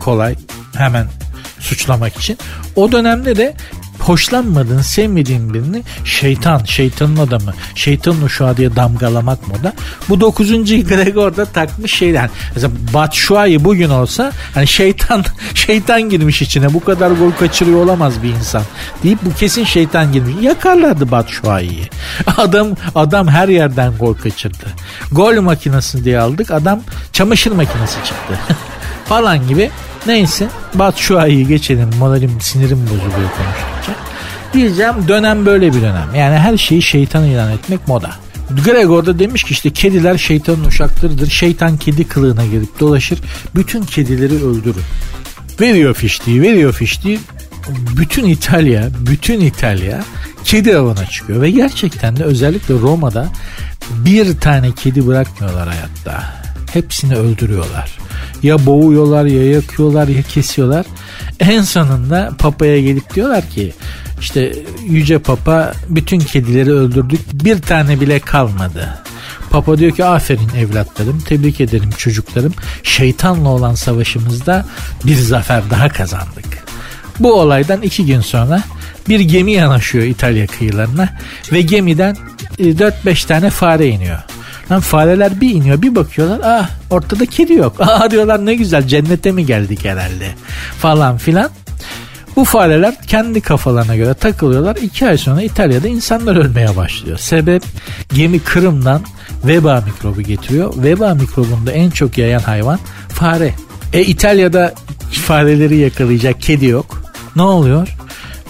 [0.00, 0.34] kolay
[0.76, 1.06] hemen
[1.58, 2.38] suçlamak için.
[2.76, 3.54] O dönemde de
[4.00, 9.72] hoşlanmadığın, sevmediğin birini şeytan, şeytanın adamı, şeytanın uşağı diye damgalamak moda.
[10.08, 10.50] Bu 9.
[10.64, 12.30] Gregor da takmış şeyler.
[12.54, 15.24] Mesela Batshuayi bugün olsa hani şeytan
[15.54, 18.62] şeytan girmiş içine bu kadar gol kaçırıyor olamaz bir insan
[19.02, 20.34] deyip bu kesin şeytan girmiş.
[20.42, 21.90] Yakarlardı Batshuayi'yi.
[22.36, 24.66] Adam adam her yerden gol kaçırdı.
[25.12, 26.50] Gol makinesi diye aldık.
[26.50, 26.80] Adam
[27.12, 28.38] çamaşır makinesi çıktı.
[29.04, 29.70] falan gibi
[30.06, 31.90] Neyse Batshuayi'yi geçelim.
[31.98, 34.00] Moralim sinirim bozuluyor konuşunca.
[34.52, 36.14] Diyeceğim dönem böyle bir dönem.
[36.14, 38.10] Yani her şeyi şeytan ilan etmek moda.
[38.64, 41.30] Gregor da demiş ki işte kediler şeytanın uşaklarıdır.
[41.30, 43.18] Şeytan kedi kılığına girip dolaşır.
[43.54, 44.84] Bütün kedileri öldürür.
[45.60, 47.20] Veriyor fiştiği, veriyor fiştiği.
[47.96, 50.04] Bütün İtalya, bütün İtalya
[50.44, 51.42] kedi avına çıkıyor.
[51.42, 53.28] Ve gerçekten de özellikle Roma'da
[53.90, 56.40] bir tane kedi bırakmıyorlar hayatta.
[56.72, 57.98] Hepsini öldürüyorlar.
[58.42, 60.86] Ya boğuyorlar ya yakıyorlar ya kesiyorlar.
[61.40, 63.72] En sonunda papaya gelip diyorlar ki
[64.20, 64.52] işte
[64.86, 69.02] Yüce Papa bütün kedileri öldürdük bir tane bile kalmadı.
[69.50, 74.66] Papa diyor ki aferin evlatlarım tebrik ederim çocuklarım şeytanla olan savaşımızda
[75.04, 76.64] bir zafer daha kazandık.
[77.18, 78.62] Bu olaydan iki gün sonra
[79.08, 81.08] bir gemi yanaşıyor İtalya kıyılarına
[81.52, 82.16] ve gemiden
[82.58, 84.18] 4-5 tane fare iniyor.
[84.70, 87.80] Lan fareler bir iniyor bir bakıyorlar ah ortada kedi yok.
[87.80, 90.34] Aa diyorlar ne güzel cennete mi geldik herhalde
[90.78, 91.50] falan filan.
[92.36, 94.76] Bu fareler kendi kafalarına göre takılıyorlar.
[94.76, 97.18] İki ay sonra İtalya'da insanlar ölmeye başlıyor.
[97.18, 97.62] Sebep
[98.14, 99.02] gemi Kırım'dan
[99.44, 100.72] veba mikrobu getiriyor.
[100.76, 103.54] Veba mikrobunu en çok yayan hayvan fare.
[103.92, 104.74] E İtalya'da
[105.12, 107.02] fareleri yakalayacak kedi yok.
[107.36, 107.88] Ne oluyor?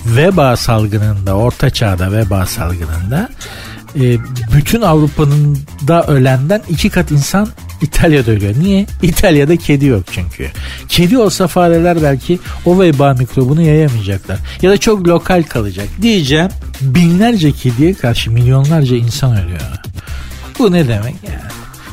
[0.06, 3.28] Veba salgınında, orta çağda veba salgınında
[3.96, 4.18] e,
[4.56, 7.48] bütün Avrupa'nın da ölenden iki kat insan
[7.82, 8.54] İtalya'da ölüyor.
[8.58, 8.86] Niye?
[9.02, 10.48] İtalya'da kedi yok çünkü.
[10.88, 14.38] Kedi olsa fareler belki o veba mikrobunu yayamayacaklar.
[14.62, 15.88] Ya da çok lokal kalacak.
[16.02, 16.48] Diyeceğim
[16.80, 19.60] binlerce kediye karşı milyonlarca insan ölüyor.
[20.58, 21.50] Bu ne demek yani?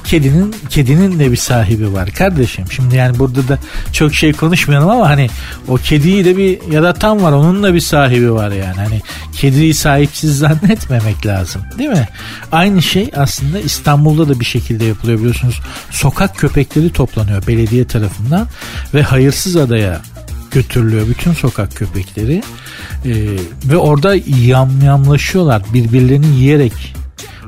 [0.07, 2.65] Kedinin kedinin de bir sahibi var kardeşim.
[2.71, 3.57] Şimdi yani burada da
[3.93, 5.29] çok şey konuşmayalım ama hani
[5.67, 7.31] o kediyi de bir yaratan var.
[7.31, 8.75] Onun da bir sahibi var yani.
[8.75, 9.01] Hani
[9.33, 11.61] kediyi sahipsiz zannetmemek lazım.
[11.77, 12.07] Değil mi?
[12.51, 15.59] Aynı şey aslında İstanbul'da da bir şekilde yapılıyor biliyorsunuz.
[15.91, 18.47] Sokak köpekleri toplanıyor belediye tarafından
[18.93, 20.01] ve hayırsız adaya
[20.51, 22.43] götürülüyor bütün sokak köpekleri
[23.05, 23.11] ee,
[23.65, 26.95] ve orada yamyamlaşıyorlar birbirlerini yiyerek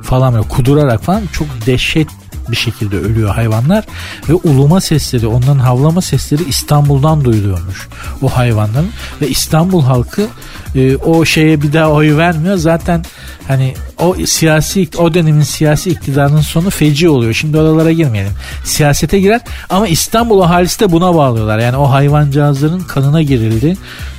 [0.03, 2.07] falan böyle kudurarak falan çok dehşet
[2.52, 3.86] bir şekilde ölüyor hayvanlar
[4.30, 7.88] ve uluma sesleri onların havlama sesleri İstanbul'dan duyuluyormuş
[8.22, 8.89] o hayvanların
[9.22, 10.28] ve İstanbul halkı
[10.76, 13.06] e, o şeye bir daha oy vermiyor zaten
[13.47, 17.34] hani o siyasi o dönemin siyasi iktidarının sonu feci oluyor.
[17.34, 18.32] Şimdi oralara girmeyelim.
[18.66, 21.60] Siyasete girer ama İstanbul ahalisi de buna bağlıyorlar.
[21.60, 23.78] Yani o hayvancağızların kanına girildi.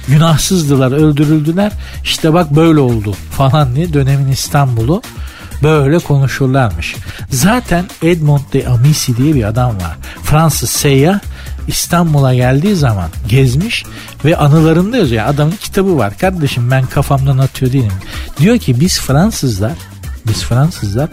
[0.08, 1.72] Günahsızdılar, öldürüldüler.
[2.04, 5.02] İşte bak böyle oldu falan diye dönemin İstanbul'u
[5.62, 6.96] böyle konuşurlarmış.
[7.30, 9.96] Zaten Edmond de Amici diye bir adam var.
[10.22, 11.20] Fransız seyyah
[11.68, 13.84] İstanbul'a geldiği zaman gezmiş
[14.24, 15.26] ve anılarında yazıyor.
[15.26, 16.18] Adamın kitabı var.
[16.18, 17.92] Kardeşim ben kafamdan atıyor değilim.
[18.38, 19.72] Diyor ki biz Fransızlar
[20.26, 21.08] biz Fransızlar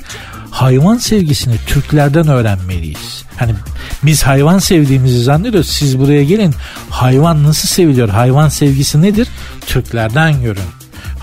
[0.52, 3.24] hayvan sevgisini Türklerden öğrenmeliyiz.
[3.38, 3.54] Hani
[4.04, 5.70] biz hayvan sevdiğimizi zannediyoruz.
[5.70, 6.54] Siz buraya gelin.
[6.89, 8.10] Hayvan nasıl seviliyor?
[8.10, 9.28] Hayvan sevgisi nedir?
[9.68, 10.64] Türklerden görün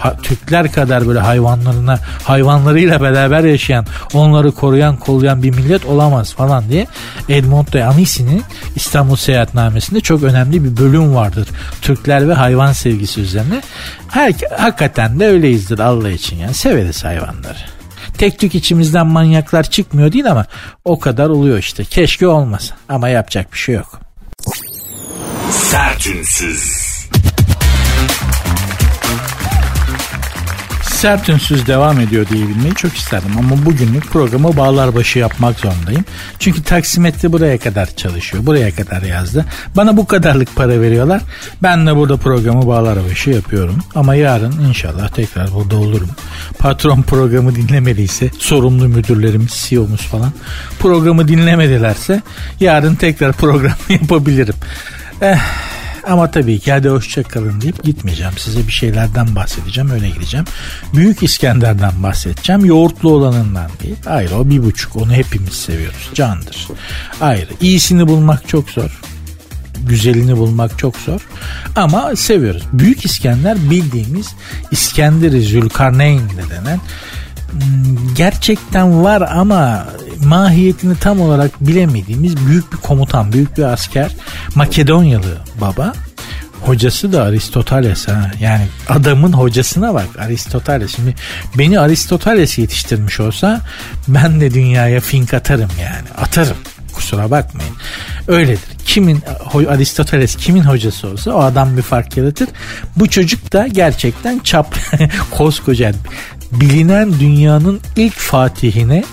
[0.05, 6.69] ha, Türkler kadar böyle hayvanlarına hayvanlarıyla beraber yaşayan onları koruyan kollayan bir millet olamaz falan
[6.69, 6.87] diye
[7.29, 8.43] Edmond de Amici'nin
[8.77, 11.49] İstanbul Seyahatnamesi'nde çok önemli bir bölüm vardır.
[11.83, 13.63] Türkler ve hayvan sevgisi üzerine.
[14.09, 17.59] Her, hakikaten de öyleyizdir Allah için yani severiz hayvanları.
[18.19, 20.47] Tek tük içimizden manyaklar çıkmıyor değil ama
[20.85, 21.85] o kadar oluyor işte.
[21.85, 24.01] Keşke olmasa ama yapacak bir şey yok.
[25.51, 26.84] Sertünsüz.
[31.05, 36.05] Sert ünsüz devam ediyor diyebilmeyi çok isterdim ama bugünlük programı bağlar başı yapmak zorundayım.
[36.39, 38.47] Çünkü taksimetre buraya kadar çalışıyor.
[38.47, 39.45] Buraya kadar yazdı.
[39.77, 41.23] Bana bu kadarlık para veriyorlar.
[41.63, 43.79] Ben de burada programı bağlar başı yapıyorum.
[43.95, 46.11] Ama yarın inşallah tekrar burada olurum.
[46.59, 50.33] Patron programı dinlemediyse sorumlu müdürlerimiz, CEO'muz falan
[50.79, 52.23] programı dinlemedilerse
[52.61, 54.55] yarın tekrar program yapabilirim.
[55.23, 55.39] Eh,
[56.09, 58.33] ama tabii ki hadi hoşçakalın deyip gitmeyeceğim.
[58.39, 60.47] Size bir şeylerden bahsedeceğim öyle gideceğim.
[60.95, 62.65] Büyük İskender'den bahsedeceğim.
[62.65, 63.97] Yoğurtlu olanından değil.
[64.07, 66.11] Ayrı o bir buçuk onu hepimiz seviyoruz.
[66.15, 66.69] Candır.
[67.21, 67.49] Ayrı.
[67.61, 69.01] İyisini bulmak çok zor.
[69.89, 71.21] güzelini bulmak çok zor.
[71.77, 72.63] Ama seviyoruz.
[72.73, 74.35] Büyük İskender bildiğimiz
[74.71, 76.81] İskender-i Zülkarneyn de denen
[78.15, 79.87] gerçekten var ama
[80.25, 84.17] mahiyetini tam olarak bilemediğimiz büyük bir komutan, büyük bir asker.
[84.55, 85.93] Makedonyalı baba.
[86.61, 88.31] Hocası da Aristoteles ha.
[88.41, 90.97] Yani adamın hocasına bak Aristoteles.
[90.97, 91.15] Şimdi
[91.59, 93.61] beni Aristoteles yetiştirmiş olsa
[94.09, 96.09] ben de dünyaya fink atarım yani.
[96.19, 96.57] Atarım.
[96.95, 97.75] Kusura bakmayın.
[98.29, 98.61] Öyledir.
[98.87, 99.23] Kimin
[99.69, 102.49] Aristoteles kimin hocası olsa o adam bir fark yaratır.
[102.97, 104.77] Bu çocuk da gerçekten çap
[105.31, 105.93] koskoca
[106.61, 109.05] bilinen dünyanın ilk fatihine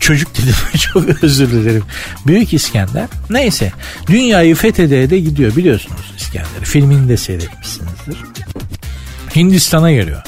[0.00, 0.54] çocuk dedim
[0.92, 1.82] çok özür dilerim.
[2.26, 3.08] Büyük İskender.
[3.30, 3.72] Neyse
[4.06, 6.64] dünyayı fethede de gidiyor biliyorsunuz İskender'i.
[6.64, 8.16] Filmini de seyretmişsinizdir.
[9.36, 10.22] Hindistan'a geliyor.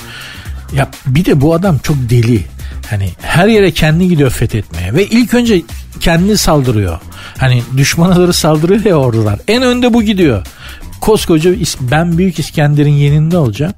[0.75, 2.45] Ya bir de bu adam çok deli.
[2.91, 5.63] Hani her yere kendi gidiyor fethetmeye ve ilk önce
[6.01, 7.01] kendi saldırıyor.
[7.39, 9.39] Hani düşmanları saldırıyor ya ordular.
[9.49, 10.47] En önde bu gidiyor.
[11.01, 13.75] Koskoca ben Büyük İskender'in yeninde olacağım.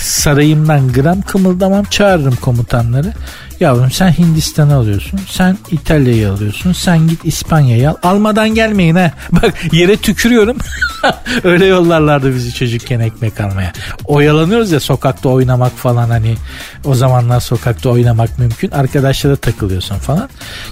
[0.00, 3.12] Sarayımdan gram kımıldamam çağırırım komutanları.
[3.60, 5.20] Yavrum sen Hindistan'ı alıyorsun.
[5.28, 6.72] Sen İtalya'yı alıyorsun.
[6.72, 7.94] Sen git İspanya'yı al.
[8.02, 9.10] Almadan gelmeyin ha.
[9.32, 10.56] Bak yere tükürüyorum.
[11.44, 13.72] Öyle yollarlardı bizi çocukken ekmek almaya.
[14.04, 16.34] Oyalanıyoruz ya sokakta oynamak falan hani.
[16.84, 18.70] O zamanlar sokakta oynamak mümkün.
[18.70, 20.28] Arkadaşlara takılıyorsun falan.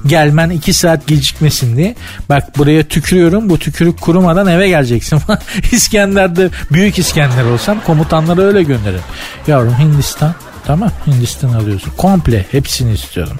[0.06, 1.94] Gelmen iki saat gecikmesin diye.
[2.28, 3.50] Bak buraya tükürüyorum.
[3.50, 5.40] Bu tükürük kurumadan eve geleceksin falan.
[5.72, 9.04] İskender'de büyük İskender olsam komutanları öyle gönderirim.
[9.46, 10.34] Yavrum Hindistan
[10.66, 11.92] Tamam Hindistan alıyorsun.
[11.96, 13.36] Komple hepsini istiyorum.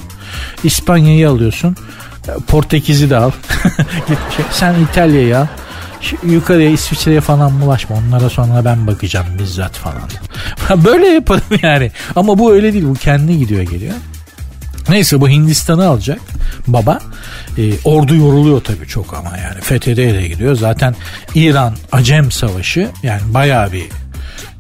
[0.65, 1.77] İspanya'yı alıyorsun.
[2.47, 3.31] Portekiz'i de al.
[4.51, 5.47] Sen İtalya'yı al.
[6.23, 7.97] yukarıya İsviçre'ye falan bulaşma.
[7.97, 10.11] Onlara sonra ben bakacağım bizzat falan.
[10.85, 11.91] Böyle yaparım yani.
[12.17, 12.85] Ama bu öyle değil.
[12.85, 13.95] Bu kendi gidiyor geliyor.
[14.89, 16.21] Neyse bu Hindistan'ı alacak
[16.67, 16.99] baba.
[17.59, 19.61] E, ordu yoruluyor tabii çok ama yani.
[19.61, 20.57] Fethede de gidiyor.
[20.57, 20.95] Zaten
[21.35, 23.85] İran Acem Savaşı yani bayağı bir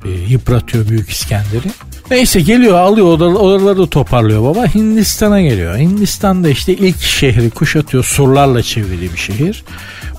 [0.04, 1.68] e, yıpratıyor Büyük İskender'i.
[2.10, 4.66] Neyse geliyor alıyor oraları da toparlıyor baba.
[4.74, 5.78] Hindistan'a geliyor.
[5.78, 8.04] Hindistan'da işte ilk şehri kuşatıyor.
[8.04, 9.64] Surlarla çevrili bir şehir.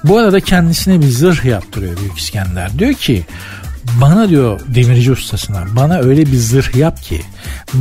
[0.04, 2.80] Bu arada kendisine bir zırh yaptırıyor Büyük İskender.
[2.80, 3.26] Diyor ki
[4.02, 7.22] bana diyor demirci ustasına bana öyle bir zırh yap ki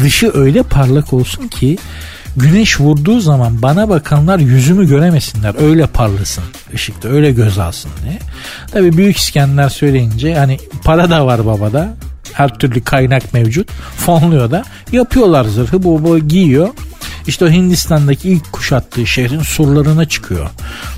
[0.00, 1.78] dışı öyle parlak olsun ki
[2.36, 6.44] güneş vurduğu zaman bana bakanlar yüzümü göremesinler öyle parlasın
[6.74, 8.18] ışıkta öyle göz alsın diye.
[8.72, 11.94] Tabi Büyük İskender söyleyince hani para da var babada
[12.32, 13.70] her türlü kaynak mevcut.
[13.96, 14.64] Fonluyor da.
[14.92, 15.82] Yapıyorlar zırhı.
[15.82, 16.68] Bu, bu giyiyor.
[17.26, 20.50] İşte o Hindistan'daki ilk kuşattığı şehrin surlarına çıkıyor.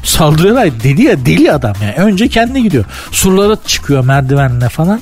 [0.05, 1.95] Saldırıyorlar deli ya deli adam yani.
[1.95, 2.85] Önce kendi gidiyor.
[3.13, 5.01] Surlara çıkıyor merdivenle falan.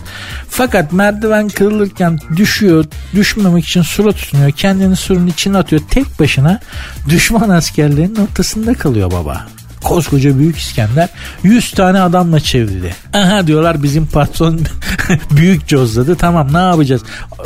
[0.48, 2.84] Fakat merdiven kırılırken düşüyor.
[3.14, 4.50] Düşmemek için sura tutunuyor.
[4.50, 5.82] Kendini surun içine atıyor.
[5.90, 6.60] Tek başına
[7.08, 9.46] düşman askerlerinin ortasında kalıyor baba.
[9.84, 11.08] Koskoca Büyük İskender
[11.42, 12.94] 100 tane adamla çevrildi.
[13.12, 14.60] Aha diyorlar bizim patron
[15.30, 16.16] büyük cozladı.
[16.16, 17.02] Tamam ne yapacağız?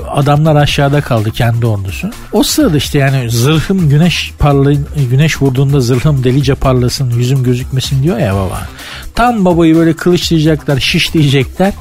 [0.09, 2.11] Adamlar aşağıda kaldı kendi ordusu.
[2.33, 8.19] O sırada işte yani zırhım güneş parlayın, güneş vurduğunda zırhım delice parlasın, yüzüm gözükmesin diyor
[8.19, 8.69] ya baba.
[9.15, 11.73] Tam babayı böyle kılıçlayacaklar, şişleyecekler.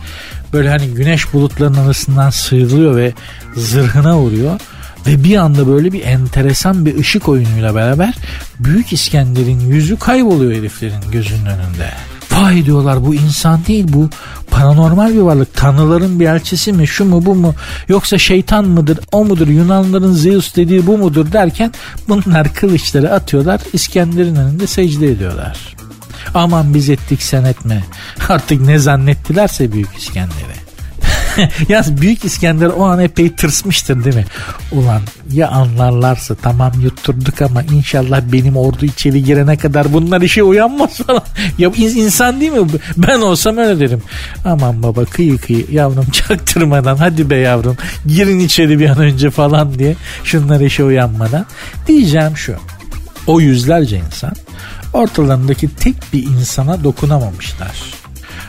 [0.53, 3.13] Böyle hani güneş bulutlarının arasından sıyrılıyor ve
[3.55, 4.59] zırhına vuruyor.
[5.07, 8.13] Ve bir anda böyle bir enteresan bir ışık oyunuyla beraber
[8.59, 11.91] Büyük İskender'in yüzü kayboluyor heriflerin gözünün önünde.
[12.31, 14.09] Vay diyorlar bu insan değil bu
[14.51, 15.53] paranormal bir varlık.
[15.53, 17.55] Tanrıların bir elçisi mi şu mu bu mu
[17.87, 21.71] yoksa şeytan mıdır o mudur Yunanların Zeus dediği bu mudur derken
[22.09, 25.75] bunlar kılıçları atıyorlar İskender'in önünde secde ediyorlar.
[26.33, 27.83] Aman biz ettik sen etme.
[28.29, 30.56] Artık ne zannettilerse Büyük İskender'e.
[31.69, 34.25] Yalnız Büyük İskender o an epey tırsmıştır değil mi?
[34.71, 40.97] Ulan ya anlarlarsa tamam yutturduk ama inşallah benim ordu içeri girene kadar bunlar işe uyanmaz
[40.97, 41.23] falan.
[41.57, 42.67] Ya insan değil mi?
[42.97, 44.01] Ben olsam öyle derim.
[44.45, 47.77] Aman baba kıyı kıyı yavrum çaktırmadan hadi be yavrum
[48.07, 51.45] girin içeri bir an önce falan diye şunlar işe uyanmadan.
[51.87, 52.55] Diyeceğim şu.
[53.27, 54.33] O yüzlerce insan
[54.93, 57.71] ortalarındaki tek bir insana dokunamamışlar.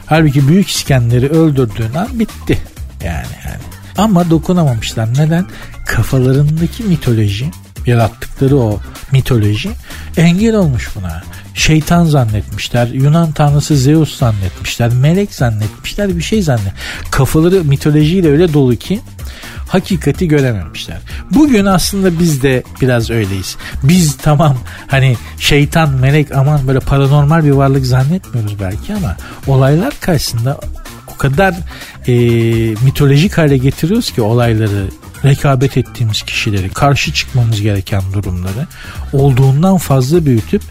[0.06, 2.58] Halbuki Büyük İskender'i öldürdüğün an bitti.
[3.04, 3.62] Yani yani.
[3.98, 5.08] Ama dokunamamışlar.
[5.14, 5.46] Neden?
[5.86, 7.50] Kafalarındaki mitoloji,
[7.86, 8.80] yarattıkları o
[9.12, 9.70] mitoloji
[10.16, 11.22] engel olmuş buna.
[11.54, 16.72] Şeytan zannetmişler, Yunan tanrısı Zeus zannetmişler, melek zannetmişler, bir şey zannet.
[17.10, 19.00] Kafaları mitolojiyle öyle dolu ki
[19.68, 20.98] hakikati görememişler.
[21.30, 23.56] Bugün aslında biz de biraz öyleyiz.
[23.82, 30.60] Biz tamam hani şeytan, melek aman böyle paranormal bir varlık zannetmiyoruz belki ama olaylar karşısında
[31.18, 31.54] kadar
[32.08, 32.12] e,
[32.84, 34.86] mitolojik hale getiriyoruz ki olayları
[35.24, 38.66] rekabet ettiğimiz kişileri karşı çıkmamız gereken durumları
[39.12, 40.62] olduğundan fazla büyütüp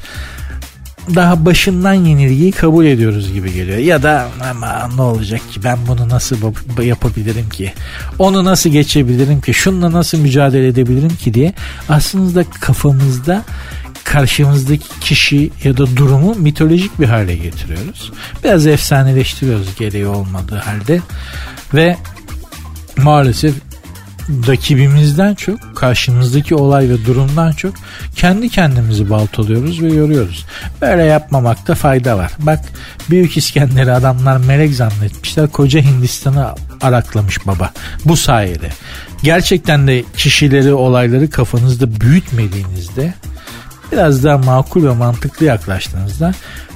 [1.15, 3.77] daha başından yenilgiyi kabul ediyoruz gibi geliyor.
[3.77, 6.37] Ya da ama ne olacak ki ben bunu nasıl
[6.83, 7.73] yapabilirim ki?
[8.19, 9.53] Onu nasıl geçebilirim ki?
[9.53, 11.53] Şununla nasıl mücadele edebilirim ki diye
[11.89, 13.43] aslında kafamızda
[14.07, 18.11] karşımızdaki kişi ya da durumu mitolojik bir hale getiriyoruz.
[18.43, 21.01] Biraz efsaneleştiriyoruz gereği olmadığı halde
[21.73, 21.97] ve
[22.97, 23.53] maalesef
[24.47, 27.73] rakibimizden çok karşımızdaki olay ve durumdan çok
[28.15, 30.45] kendi kendimizi baltalıyoruz ve yoruyoruz.
[30.81, 32.31] Böyle yapmamakta fayda var.
[32.39, 32.59] Bak
[33.09, 35.47] Büyük İskender'i adamlar melek zannetmişler.
[35.47, 37.71] Koca Hindistan'ı araklamış baba.
[38.05, 38.69] Bu sayede.
[39.23, 43.13] Gerçekten de kişileri olayları kafanızda büyütmediğinizde
[43.91, 46.33] biraz daha makul ve mantıklı yaklaştığınızda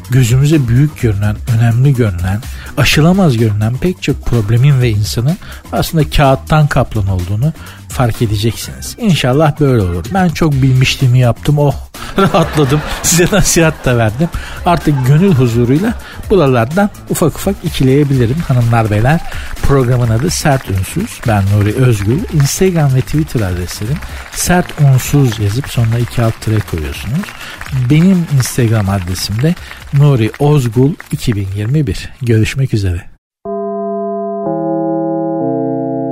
[0.10, 2.40] gözümüze büyük görünen, önemli görünen,
[2.78, 5.38] aşılamaz görünen pek çok problemin ve insanın
[5.72, 7.54] aslında kağıttan kaplan olduğunu
[7.92, 8.96] fark edeceksiniz.
[9.00, 10.06] İnşallah böyle olur.
[10.14, 11.58] Ben çok bilmişliğimi yaptım.
[11.60, 11.76] Oh
[12.18, 12.82] rahatladım.
[13.04, 14.30] Size nasihat da verdim.
[14.66, 15.94] Artık gönül huzuruyla
[16.30, 19.22] buralardan ufak ufak ikileyebilirim hanımlar beyler.
[19.62, 21.22] Programın adı Sert Unsuz.
[21.28, 22.20] Ben Nuri Özgül.
[22.34, 23.98] Instagram ve Twitter adreslerim
[24.32, 27.22] Sert Unsuz yazıp sonra iki alt tire koyuyorsunuz.
[27.90, 29.56] Benim Instagram adresim de
[29.94, 32.10] Nuri Ozgul 2021.
[32.22, 33.12] Görüşmek üzere.